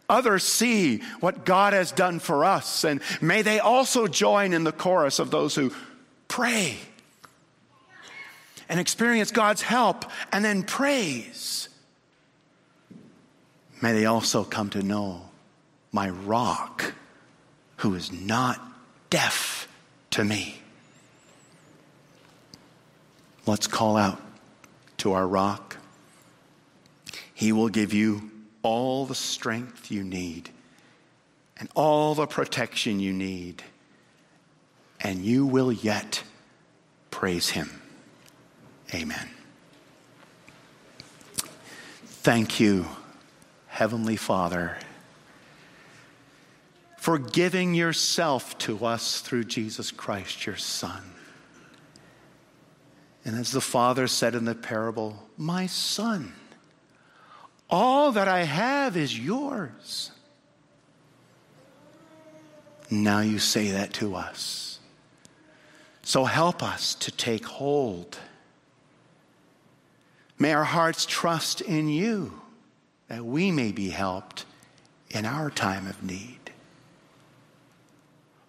others 0.09 0.43
see 0.43 0.97
what 1.21 1.45
God 1.45 1.73
has 1.73 1.91
done 1.91 2.19
for 2.19 2.45
us. 2.45 2.83
And 2.83 3.01
may 3.21 3.41
they 3.41 3.59
also 3.59 4.07
join 4.07 4.53
in 4.53 4.63
the 4.63 4.71
chorus 4.71 5.17
of 5.19 5.31
those 5.31 5.55
who 5.55 5.73
pray 6.31 6.77
and 8.69 8.79
experience 8.79 9.31
God's 9.31 9.61
help 9.61 10.05
and 10.31 10.45
then 10.45 10.63
praise. 10.63 11.67
May 13.81 13.91
they 13.91 14.05
also 14.05 14.45
come 14.45 14.69
to 14.69 14.81
know 14.81 15.29
my 15.91 16.09
rock 16.09 16.93
who 17.77 17.95
is 17.95 18.13
not 18.13 18.61
deaf 19.09 19.67
to 20.11 20.23
me. 20.23 20.61
Let's 23.45 23.67
call 23.67 23.97
out 23.97 24.21
to 24.99 25.11
our 25.11 25.27
rock. 25.27 25.75
He 27.33 27.51
will 27.51 27.69
give 27.69 27.91
you 27.91 28.31
all 28.63 29.05
the 29.05 29.15
strength 29.15 29.91
you 29.91 30.01
need 30.01 30.49
and 31.57 31.67
all 31.75 32.15
the 32.15 32.27
protection 32.27 33.01
you 33.01 33.11
need 33.11 33.63
and 35.03 35.23
you 35.23 35.45
will 35.45 35.71
yet 35.71 36.23
praise 37.09 37.49
him. 37.49 37.81
Amen. 38.93 39.29
Thank 42.23 42.59
you, 42.59 42.85
Heavenly 43.67 44.15
Father, 44.15 44.77
for 46.97 47.17
giving 47.17 47.73
yourself 47.73 48.57
to 48.59 48.85
us 48.85 49.21
through 49.21 49.45
Jesus 49.45 49.89
Christ, 49.89 50.45
your 50.45 50.57
Son. 50.57 51.01
And 53.25 53.35
as 53.35 53.51
the 53.51 53.61
Father 53.61 54.07
said 54.07 54.35
in 54.35 54.45
the 54.45 54.55
parable, 54.55 55.27
My 55.37 55.65
Son, 55.65 56.33
all 57.69 58.11
that 58.11 58.27
I 58.27 58.43
have 58.43 58.97
is 58.97 59.17
yours. 59.17 60.11
Now 62.91 63.21
you 63.21 63.39
say 63.39 63.71
that 63.71 63.93
to 63.93 64.15
us. 64.15 64.70
So 66.03 66.25
help 66.25 66.63
us 66.63 66.95
to 66.95 67.11
take 67.11 67.45
hold. 67.45 68.17
May 70.39 70.53
our 70.53 70.63
hearts 70.63 71.05
trust 71.05 71.61
in 71.61 71.87
you 71.87 72.41
that 73.07 73.23
we 73.23 73.51
may 73.51 73.71
be 73.71 73.89
helped 73.89 74.45
in 75.09 75.25
our 75.25 75.49
time 75.49 75.85
of 75.87 76.01
need. 76.03 76.39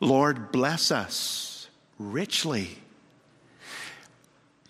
Lord, 0.00 0.50
bless 0.50 0.90
us 0.90 1.68
richly. 1.98 2.78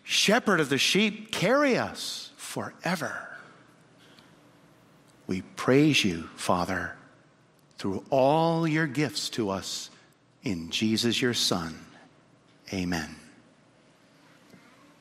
Shepherd 0.03 0.61
of 0.61 0.69
the 0.69 0.79
sheep, 0.79 1.31
carry 1.31 1.79
us 1.79 2.31
forever. 2.37 3.29
We 5.27 5.43
praise 5.43 6.05
you, 6.05 6.29
Father, 6.37 6.97
through 7.79 8.05
all 8.11 8.67
your 8.67 8.87
gifts 8.87 9.31
to 9.31 9.51
us 9.51 9.89
in 10.43 10.71
Jesus, 10.71 11.23
your 11.23 11.35
Son. 11.35 11.79
Amen. 12.73 13.22